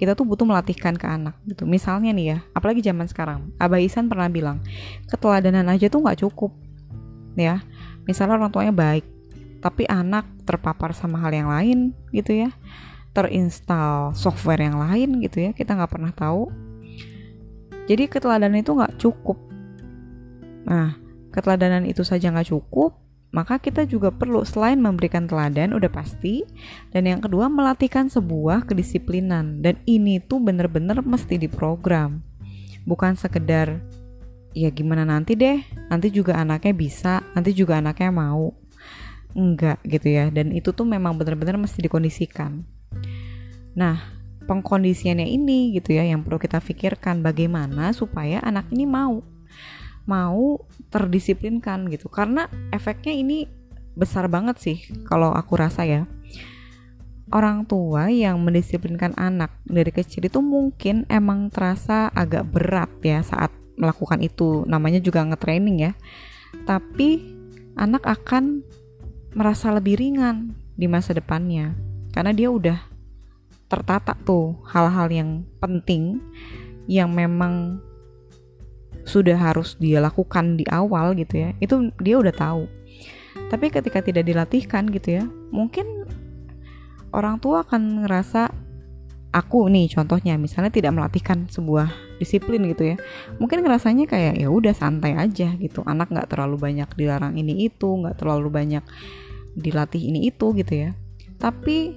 kita 0.00 0.16
tuh 0.16 0.24
butuh 0.24 0.48
melatihkan 0.48 0.98
ke 0.98 1.06
anak 1.06 1.38
gitu. 1.46 1.70
Misalnya 1.70 2.10
nih 2.10 2.26
ya 2.34 2.38
apalagi 2.50 2.82
zaman 2.82 3.06
sekarang 3.06 3.54
Abah 3.62 3.78
Isan 3.78 4.10
pernah 4.10 4.26
bilang 4.26 4.58
keteladanan 5.06 5.70
aja 5.70 5.86
tuh 5.86 6.02
nggak 6.02 6.26
cukup. 6.26 6.50
Ya 7.38 7.62
misalnya 8.10 8.42
orang 8.42 8.50
tuanya 8.50 8.74
baik 8.74 9.19
tapi 9.60 9.84
anak 9.86 10.24
terpapar 10.48 10.96
sama 10.96 11.20
hal 11.20 11.32
yang 11.32 11.48
lain 11.48 11.78
gitu 12.10 12.48
ya. 12.48 12.50
Terinstall 13.12 14.14
software 14.14 14.62
yang 14.62 14.80
lain 14.80 15.20
gitu 15.24 15.44
ya 15.44 15.50
kita 15.52 15.76
nggak 15.76 15.92
pernah 15.92 16.12
tahu. 16.12 16.48
Jadi 17.86 18.08
keteladanan 18.08 18.60
itu 18.60 18.72
nggak 18.72 18.96
cukup. 18.96 19.38
Nah 20.64 20.96
keteladanan 21.30 21.86
itu 21.86 22.02
saja 22.02 22.32
nggak 22.32 22.50
cukup 22.50 23.00
maka 23.30 23.62
kita 23.62 23.86
juga 23.86 24.10
perlu 24.10 24.42
selain 24.42 24.82
memberikan 24.82 25.30
teladan 25.30 25.70
udah 25.74 25.90
pasti. 25.90 26.42
Dan 26.90 27.06
yang 27.06 27.22
kedua 27.22 27.46
melatihkan 27.46 28.10
sebuah 28.10 28.66
kedisiplinan. 28.66 29.62
Dan 29.62 29.78
ini 29.86 30.18
tuh 30.18 30.42
bener-bener 30.42 30.98
mesti 30.98 31.38
diprogram. 31.38 32.18
Bukan 32.82 33.14
sekedar 33.14 33.78
ya 34.50 34.66
gimana 34.74 35.06
nanti 35.06 35.38
deh 35.38 35.62
nanti 35.94 36.10
juga 36.10 36.34
anaknya 36.34 36.74
bisa 36.74 37.22
nanti 37.38 37.54
juga 37.54 37.78
anaknya 37.78 38.10
mau 38.10 38.50
enggak 39.34 39.78
gitu 39.86 40.08
ya. 40.10 40.28
Dan 40.28 40.54
itu 40.54 40.70
tuh 40.70 40.86
memang 40.86 41.16
benar-benar 41.16 41.56
mesti 41.58 41.80
dikondisikan. 41.82 42.62
Nah 43.74 44.20
pengkondisiannya 44.50 45.30
ini 45.30 45.78
gitu 45.78 45.94
ya 45.94 46.02
yang 46.02 46.26
perlu 46.26 46.42
kita 46.42 46.58
pikirkan 46.58 47.22
bagaimana 47.22 47.94
supaya 47.94 48.42
anak 48.42 48.66
ini 48.74 48.82
mau 48.82 49.22
mau 50.10 50.58
terdisiplinkan 50.90 51.86
gitu. 51.92 52.10
Karena 52.10 52.50
efeknya 52.74 53.14
ini 53.14 53.46
besar 53.94 54.26
banget 54.26 54.56
sih 54.58 54.76
kalau 55.06 55.30
aku 55.30 55.54
rasa 55.54 55.86
ya. 55.86 56.02
Orang 57.30 57.62
tua 57.62 58.10
yang 58.10 58.42
mendisiplinkan 58.42 59.14
anak 59.14 59.54
dari 59.62 59.94
kecil 59.94 60.26
itu 60.26 60.42
mungkin 60.42 61.06
emang 61.06 61.46
terasa 61.46 62.10
agak 62.10 62.42
berat 62.50 62.90
ya 63.06 63.22
saat 63.22 63.54
melakukan 63.78 64.18
itu. 64.18 64.66
Namanya 64.66 64.98
juga 64.98 65.22
ngetraining 65.22 65.78
ya. 65.78 65.92
Tapi 66.66 67.22
anak 67.78 68.02
akan 68.02 68.66
merasa 69.34 69.70
lebih 69.70 69.98
ringan 69.98 70.54
di 70.74 70.86
masa 70.90 71.14
depannya. 71.14 71.74
Karena 72.10 72.34
dia 72.34 72.50
udah 72.50 72.78
tertata 73.70 74.18
tuh 74.26 74.58
hal-hal 74.66 75.06
yang 75.10 75.30
penting 75.62 76.18
yang 76.90 77.14
memang 77.14 77.78
sudah 79.06 79.38
harus 79.38 79.78
dia 79.78 80.02
lakukan 80.02 80.58
di 80.58 80.66
awal 80.66 81.14
gitu 81.14 81.46
ya. 81.46 81.50
Itu 81.62 81.94
dia 82.02 82.18
udah 82.18 82.34
tahu. 82.34 82.62
Tapi 83.50 83.66
ketika 83.70 84.02
tidak 84.02 84.26
dilatihkan 84.26 84.90
gitu 84.90 85.22
ya 85.22 85.24
mungkin 85.50 86.06
orang 87.10 87.42
tua 87.42 87.66
akan 87.66 88.06
ngerasa 88.06 88.69
aku 89.30 89.70
nih 89.70 89.86
contohnya 89.94 90.34
misalnya 90.34 90.74
tidak 90.74 90.90
melatihkan 90.90 91.46
sebuah 91.46 92.18
disiplin 92.18 92.66
gitu 92.66 92.94
ya 92.94 92.96
mungkin 93.38 93.62
ngerasanya 93.62 94.10
kayak 94.10 94.34
ya 94.42 94.50
udah 94.50 94.74
santai 94.74 95.14
aja 95.16 95.54
gitu. 95.56 95.86
Anak 95.86 96.10
nggak 96.10 96.34
terlalu 96.34 96.58
banyak 96.58 96.90
dilarang 96.98 97.38
ini 97.38 97.70
itu 97.70 97.86
nggak 97.86 98.18
terlalu 98.18 98.50
banyak 98.50 98.84
dilatih 99.54 100.02
ini 100.02 100.28
itu 100.28 100.52
gitu 100.58 100.74
ya. 100.74 100.90
Tapi 101.38 101.94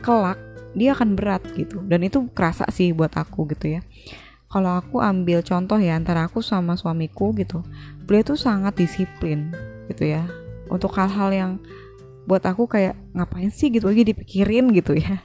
kelak 0.00 0.38
dia 0.78 0.94
akan 0.94 1.18
berat 1.18 1.42
gitu. 1.58 1.82
Dan 1.82 2.06
itu 2.06 2.30
kerasa 2.30 2.70
sih 2.70 2.94
buat 2.94 3.12
aku 3.18 3.50
gitu 3.52 3.78
ya. 3.78 3.80
Kalau 4.48 4.80
aku 4.80 5.04
ambil 5.04 5.44
contoh 5.44 5.76
ya 5.76 5.98
antara 5.98 6.24
aku 6.24 6.40
sama 6.40 6.72
suamiku 6.78 7.36
gitu 7.36 7.60
beliau 8.08 8.24
tuh 8.24 8.40
sangat 8.40 8.78
disiplin 8.78 9.52
gitu 9.90 10.08
ya. 10.08 10.24
Untuk 10.72 10.94
hal-hal 10.96 11.28
yang 11.34 11.52
buat 12.28 12.44
aku 12.44 12.68
kayak 12.68 12.96
ngapain 13.16 13.48
sih? 13.48 13.72
gitu 13.72 13.88
lagi 13.88 14.04
dipikirin 14.04 14.68
gitu 14.72 14.96
ya 14.96 15.20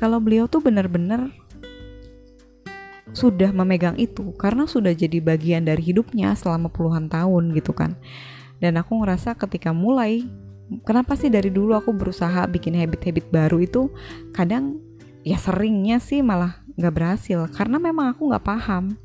kalau 0.00 0.16
beliau 0.16 0.48
tuh 0.48 0.64
bener-bener 0.64 1.28
sudah 3.12 3.52
memegang 3.52 4.00
itu 4.00 4.32
karena 4.40 4.64
sudah 4.64 4.96
jadi 4.96 5.20
bagian 5.20 5.68
dari 5.68 5.92
hidupnya 5.92 6.32
selama 6.32 6.72
puluhan 6.72 7.12
tahun 7.12 7.52
gitu 7.52 7.76
kan. 7.76 8.00
Dan 8.56 8.80
aku 8.80 8.96
ngerasa 8.96 9.36
ketika 9.36 9.76
mulai 9.76 10.24
kenapa 10.88 11.20
sih 11.20 11.28
dari 11.28 11.52
dulu 11.52 11.76
aku 11.76 11.92
berusaha 11.92 12.48
bikin 12.48 12.80
habit-habit 12.80 13.28
baru 13.28 13.60
itu 13.60 13.92
kadang 14.32 14.80
ya 15.20 15.36
seringnya 15.36 16.00
sih 16.00 16.24
malah 16.24 16.64
nggak 16.80 16.94
berhasil 16.96 17.44
karena 17.52 17.76
memang 17.76 18.16
aku 18.16 18.32
nggak 18.32 18.46
paham 18.46 18.96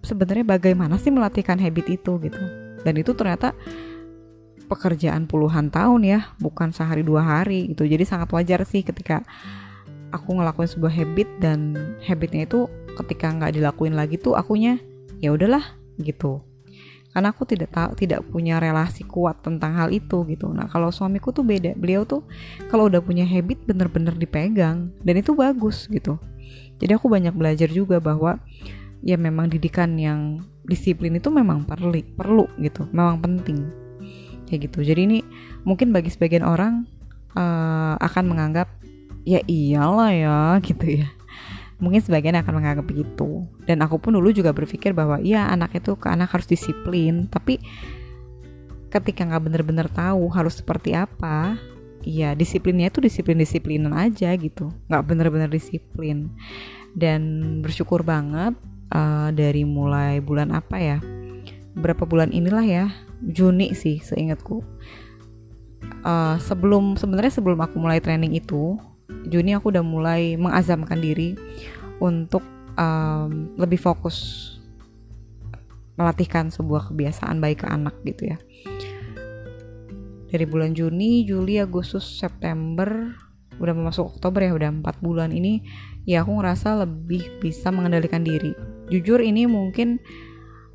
sebenarnya 0.00 0.56
bagaimana 0.56 0.96
sih 0.96 1.12
melatihkan 1.12 1.60
habit 1.60 2.00
itu 2.00 2.16
gitu. 2.24 2.42
Dan 2.80 2.96
itu 2.96 3.12
ternyata 3.12 3.52
pekerjaan 4.64 5.26
puluhan 5.26 5.68
tahun 5.68 6.00
ya 6.06 6.20
bukan 6.38 6.70
sehari 6.70 7.04
dua 7.04 7.20
hari 7.20 7.74
gitu. 7.74 7.84
Jadi 7.84 8.06
sangat 8.06 8.30
wajar 8.32 8.64
sih 8.64 8.86
ketika 8.86 9.26
aku 10.10 10.38
ngelakuin 10.38 10.70
sebuah 10.70 10.92
habit 10.92 11.28
dan 11.38 11.74
habitnya 12.04 12.46
itu 12.46 12.66
ketika 12.98 13.30
nggak 13.30 13.56
dilakuin 13.56 13.94
lagi 13.94 14.18
tuh 14.18 14.34
akunya 14.34 14.78
ya 15.22 15.34
udahlah 15.34 15.78
gitu. 16.02 16.42
Karena 17.10 17.34
aku 17.34 17.42
tidak 17.42 17.74
tahu 17.74 17.98
tidak 17.98 18.22
punya 18.30 18.62
relasi 18.62 19.02
kuat 19.02 19.42
tentang 19.42 19.74
hal 19.74 19.90
itu 19.90 20.22
gitu. 20.30 20.46
Nah 20.54 20.70
kalau 20.70 20.94
suamiku 20.94 21.34
tuh 21.34 21.42
beda. 21.42 21.74
Beliau 21.74 22.06
tuh 22.06 22.22
kalau 22.70 22.86
udah 22.86 23.02
punya 23.02 23.26
habit 23.26 23.66
bener-bener 23.66 24.14
dipegang 24.14 24.94
dan 25.02 25.14
itu 25.18 25.34
bagus 25.34 25.90
gitu. 25.90 26.22
Jadi 26.78 26.92
aku 26.94 27.10
banyak 27.10 27.34
belajar 27.34 27.66
juga 27.66 27.98
bahwa 27.98 28.38
ya 29.02 29.18
memang 29.18 29.50
didikan 29.50 29.98
yang 29.98 30.46
disiplin 30.62 31.18
itu 31.18 31.34
memang 31.34 31.66
perlu 31.66 31.98
perlu 32.14 32.46
gitu. 32.62 32.86
Memang 32.94 33.18
penting. 33.18 33.66
Kayak 34.46 34.70
gitu. 34.70 34.78
Jadi 34.86 35.00
ini 35.02 35.18
mungkin 35.66 35.90
bagi 35.90 36.14
sebagian 36.14 36.46
orang 36.46 36.86
uh, 37.34 37.98
akan 37.98 38.24
menganggap 38.30 38.70
ya 39.30 39.40
iyalah 39.46 40.10
ya 40.10 40.38
gitu 40.66 41.06
ya. 41.06 41.08
Mungkin 41.80 42.02
sebagian 42.04 42.36
akan 42.36 42.60
menganggap 42.60 42.86
begitu. 42.90 43.46
Dan 43.64 43.80
aku 43.80 43.96
pun 43.96 44.12
dulu 44.12 44.28
juga 44.34 44.52
berpikir 44.52 44.92
bahwa 44.92 45.16
iya 45.22 45.48
anak 45.48 45.80
itu 45.80 45.96
ke 45.96 46.10
anak 46.10 46.34
harus 46.34 46.50
disiplin. 46.50 47.30
Tapi 47.30 47.56
ketika 48.90 49.24
nggak 49.24 49.42
bener-bener 49.46 49.86
tahu 49.86 50.26
harus 50.34 50.58
seperti 50.58 50.98
apa 50.98 51.54
iya 52.02 52.34
disiplinnya 52.34 52.90
itu 52.90 52.98
disiplin-disiplinan 53.00 53.94
aja 53.96 54.34
gitu. 54.36 54.74
Nggak 54.90 55.04
bener-bener 55.06 55.48
disiplin. 55.48 56.34
Dan 56.90 57.22
bersyukur 57.62 58.02
banget 58.02 58.58
uh, 58.90 59.30
dari 59.30 59.62
mulai 59.62 60.18
bulan 60.18 60.50
apa 60.50 60.76
ya 60.82 60.98
berapa 61.70 62.02
bulan 62.02 62.34
inilah 62.34 62.66
ya 62.66 62.86
Juni 63.20 63.76
sih 63.76 64.00
seingatku. 64.00 64.64
Uh, 66.00 66.36
sebelum 66.40 66.96
sebenarnya 66.96 67.40
sebelum 67.40 67.60
aku 67.60 67.76
mulai 67.76 68.00
training 68.00 68.36
itu 68.36 68.80
Juni 69.30 69.54
aku 69.54 69.70
udah 69.70 69.84
mulai 69.84 70.34
mengazamkan 70.34 70.98
diri 70.98 71.38
untuk 72.00 72.42
um, 72.74 73.54
lebih 73.60 73.78
fokus 73.78 74.48
melatihkan 76.00 76.48
sebuah 76.48 76.88
kebiasaan 76.88 77.38
baik 77.38 77.62
ke 77.62 77.66
anak 77.68 77.94
gitu 78.08 78.32
ya. 78.32 78.38
Dari 80.30 80.46
bulan 80.46 80.72
Juni, 80.72 81.26
Juli, 81.28 81.60
Agustus, 81.60 82.06
September 82.06 83.12
udah 83.60 83.76
masuk 83.76 84.16
Oktober 84.16 84.40
ya 84.40 84.56
udah 84.56 84.72
empat 84.72 85.04
bulan 85.04 85.36
ini 85.36 85.60
ya 86.08 86.24
aku 86.24 86.40
ngerasa 86.40 86.80
lebih 86.88 87.28
bisa 87.44 87.68
mengendalikan 87.68 88.24
diri. 88.24 88.56
Jujur 88.88 89.20
ini 89.20 89.44
mungkin 89.44 90.00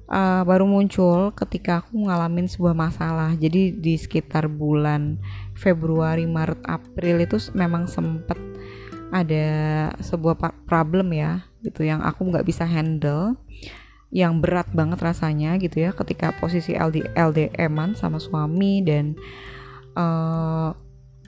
uh, 0.10 0.42
baru 0.46 0.66
muncul 0.66 1.34
ketika 1.34 1.82
aku 1.82 2.06
ngalamin 2.06 2.46
sebuah 2.50 2.76
masalah. 2.78 3.34
Jadi 3.38 3.74
di 3.76 3.96
sekitar 3.98 4.50
bulan 4.50 5.18
Februari, 5.58 6.26
Maret, 6.30 6.62
April 6.66 7.24
itu 7.24 7.38
memang 7.54 7.90
sempet 7.90 8.38
ada 9.14 9.48
sebuah 10.02 10.36
problem 10.66 11.14
ya, 11.16 11.46
gitu 11.64 11.86
yang 11.86 12.04
aku 12.04 12.26
nggak 12.28 12.46
bisa 12.46 12.66
handle, 12.68 13.38
yang 14.12 14.42
berat 14.44 14.68
banget 14.76 15.00
rasanya 15.00 15.56
gitu 15.62 15.86
ya, 15.86 15.96
ketika 15.96 16.36
posisi 16.36 16.76
LD 16.76 17.16
LDM-an 17.16 17.96
sama 17.96 18.20
suami 18.20 18.84
dan 18.84 19.16
uh, 19.96 20.76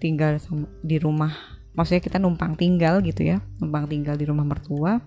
tinggal 0.02 0.42
di 0.84 0.98
rumah, 1.00 1.32
maksudnya 1.78 2.04
kita 2.04 2.18
numpang 2.20 2.60
tinggal 2.60 3.00
gitu 3.06 3.24
ya, 3.24 3.40
numpang 3.62 3.88
tinggal 3.88 4.20
di 4.20 4.26
rumah 4.26 4.44
mertua 4.44 5.00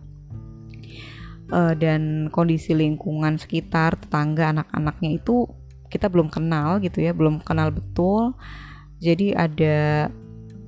uh, 1.50 1.74
dan 1.76 2.30
kondisi 2.30 2.72
lingkungan 2.74 3.36
sekitar 3.36 3.98
tetangga 3.98 4.54
anak-anaknya 4.54 5.20
itu 5.20 5.46
kita 5.90 6.06
belum 6.06 6.30
kenal 6.30 6.78
gitu 6.80 7.02
ya 7.02 7.10
belum 7.10 7.42
kenal 7.42 7.74
betul. 7.74 8.38
Jadi 9.02 9.34
ada 9.34 10.08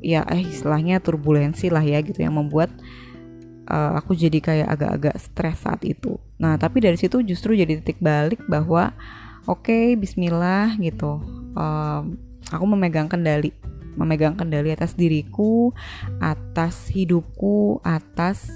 ya 0.03 0.27
eh 0.27 0.43
istilahnya 0.43 0.99
turbulensi 0.99 1.71
lah 1.71 1.85
ya 1.85 2.03
gitu 2.03 2.21
yang 2.27 2.35
membuat 2.35 2.75
uh, 3.71 3.95
aku 3.97 4.19
jadi 4.19 4.39
kayak 4.43 4.69
agak-agak 4.79 5.17
stres 5.23 5.63
saat 5.63 5.87
itu. 5.87 6.19
Nah 6.43 6.59
tapi 6.59 6.83
dari 6.83 6.99
situ 6.99 7.23
justru 7.23 7.55
jadi 7.55 7.79
titik 7.79 8.03
balik 8.03 8.43
bahwa 8.51 8.91
oke 9.47 9.71
okay, 9.71 9.95
Bismillah 9.95 10.75
gitu. 10.83 11.23
Uh, 11.55 12.03
aku 12.51 12.65
memegang 12.67 13.07
kendali 13.07 13.55
memegang 13.93 14.33
kendali 14.33 14.73
atas 14.73 14.97
diriku 14.97 15.71
atas 16.19 16.89
hidupku 16.89 17.85
atas 17.85 18.49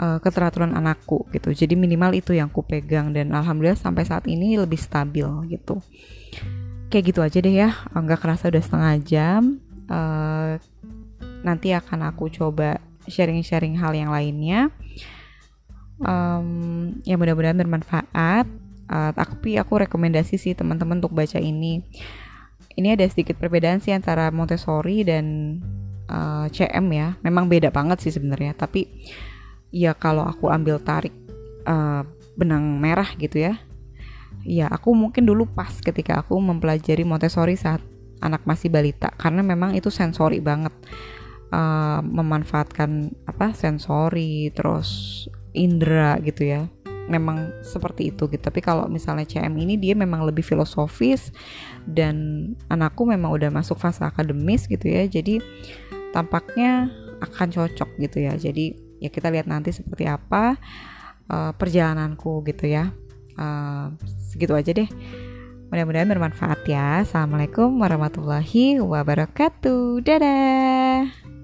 keteraturan 0.00 0.72
anakku 0.72 1.28
gitu. 1.28 1.52
Jadi 1.52 1.76
minimal 1.76 2.16
itu 2.16 2.32
yang 2.32 2.48
ku 2.48 2.64
pegang 2.64 3.12
dan 3.12 3.36
alhamdulillah 3.36 3.76
sampai 3.76 4.08
saat 4.08 4.24
ini 4.24 4.56
lebih 4.56 4.80
stabil 4.80 5.28
gitu. 5.52 5.84
Kayak 6.88 7.04
gitu 7.12 7.20
aja 7.20 7.38
deh 7.38 7.54
ya 7.54 7.70
nggak 7.92 8.20
kerasa 8.20 8.48
udah 8.48 8.62
setengah 8.64 8.94
jam. 9.04 9.42
Uh, 9.90 10.56
nanti 11.44 11.76
akan 11.76 12.08
aku 12.08 12.32
coba 12.32 12.80
sharing-sharing 13.04 13.76
hal 13.76 13.92
yang 13.92 14.08
lainnya. 14.08 14.72
Um, 16.00 16.96
yang 17.04 17.20
mudah-mudahan 17.20 17.60
bermanfaat. 17.60 18.48
Uh, 18.90 19.12
tapi 19.14 19.54
aku 19.54 19.86
rekomendasi 19.86 20.34
sih 20.40 20.56
teman-teman 20.56 20.98
untuk 20.98 21.14
baca 21.14 21.38
ini. 21.38 21.84
Ini 22.74 22.96
ada 22.96 23.04
sedikit 23.06 23.36
perbedaan 23.36 23.84
sih 23.84 23.92
antara 23.92 24.32
Montessori 24.32 25.04
dan 25.04 25.58
uh, 26.08 26.48
CM 26.48 26.88
ya. 26.90 27.20
Memang 27.20 27.46
beda 27.52 27.68
banget 27.68 28.00
sih 28.00 28.16
sebenarnya 28.16 28.56
tapi 28.56 28.88
ya 29.70 29.94
kalau 29.94 30.26
aku 30.26 30.50
ambil 30.50 30.82
tarik 30.82 31.14
uh, 31.66 32.02
benang 32.34 32.78
merah 32.78 33.08
gitu 33.18 33.42
ya. 33.50 33.58
Ya 34.46 34.66
aku 34.70 34.94
mungkin 34.94 35.26
dulu 35.26 35.46
pas 35.46 35.70
ketika 35.82 36.22
aku 36.22 36.38
mempelajari 36.38 37.04
Montessori 37.04 37.58
saat 37.58 37.82
anak 38.20 38.44
masih 38.44 38.68
balita 38.68 39.08
karena 39.16 39.40
memang 39.40 39.74
itu 39.74 39.88
sensori 39.88 40.38
banget. 40.42 40.74
Uh, 41.50 41.98
memanfaatkan 42.06 43.10
apa 43.26 43.50
sensori 43.58 44.54
terus 44.54 45.26
indera 45.50 46.14
gitu 46.22 46.46
ya. 46.46 46.70
Memang 47.10 47.50
seperti 47.66 48.14
itu 48.14 48.30
gitu. 48.30 48.38
Tapi 48.38 48.62
kalau 48.62 48.86
misalnya 48.86 49.26
CM 49.26 49.58
ini 49.58 49.74
dia 49.74 49.98
memang 49.98 50.22
lebih 50.22 50.46
filosofis 50.46 51.34
dan 51.90 52.46
anakku 52.70 53.02
memang 53.02 53.34
udah 53.34 53.50
masuk 53.50 53.82
fase 53.82 54.06
akademis 54.06 54.70
gitu 54.70 54.86
ya. 54.86 55.10
Jadi 55.10 55.42
tampaknya 56.14 56.86
akan 57.18 57.50
cocok 57.50 57.98
gitu 57.98 58.30
ya. 58.30 58.38
Jadi 58.38 58.89
ya 59.00 59.08
kita 59.08 59.32
lihat 59.32 59.48
nanti 59.48 59.72
seperti 59.72 60.04
apa 60.06 60.60
uh, 61.32 61.52
perjalananku 61.56 62.44
gitu 62.46 62.68
ya. 62.68 62.92
Uh, 63.40 63.96
segitu 64.30 64.52
aja 64.52 64.70
deh. 64.76 64.88
Mudah-mudahan 65.72 66.10
bermanfaat 66.10 66.60
ya. 66.68 67.02
Assalamualaikum 67.02 67.80
warahmatullahi 67.80 68.82
wabarakatuh. 68.82 70.04
Dadah 70.04 71.39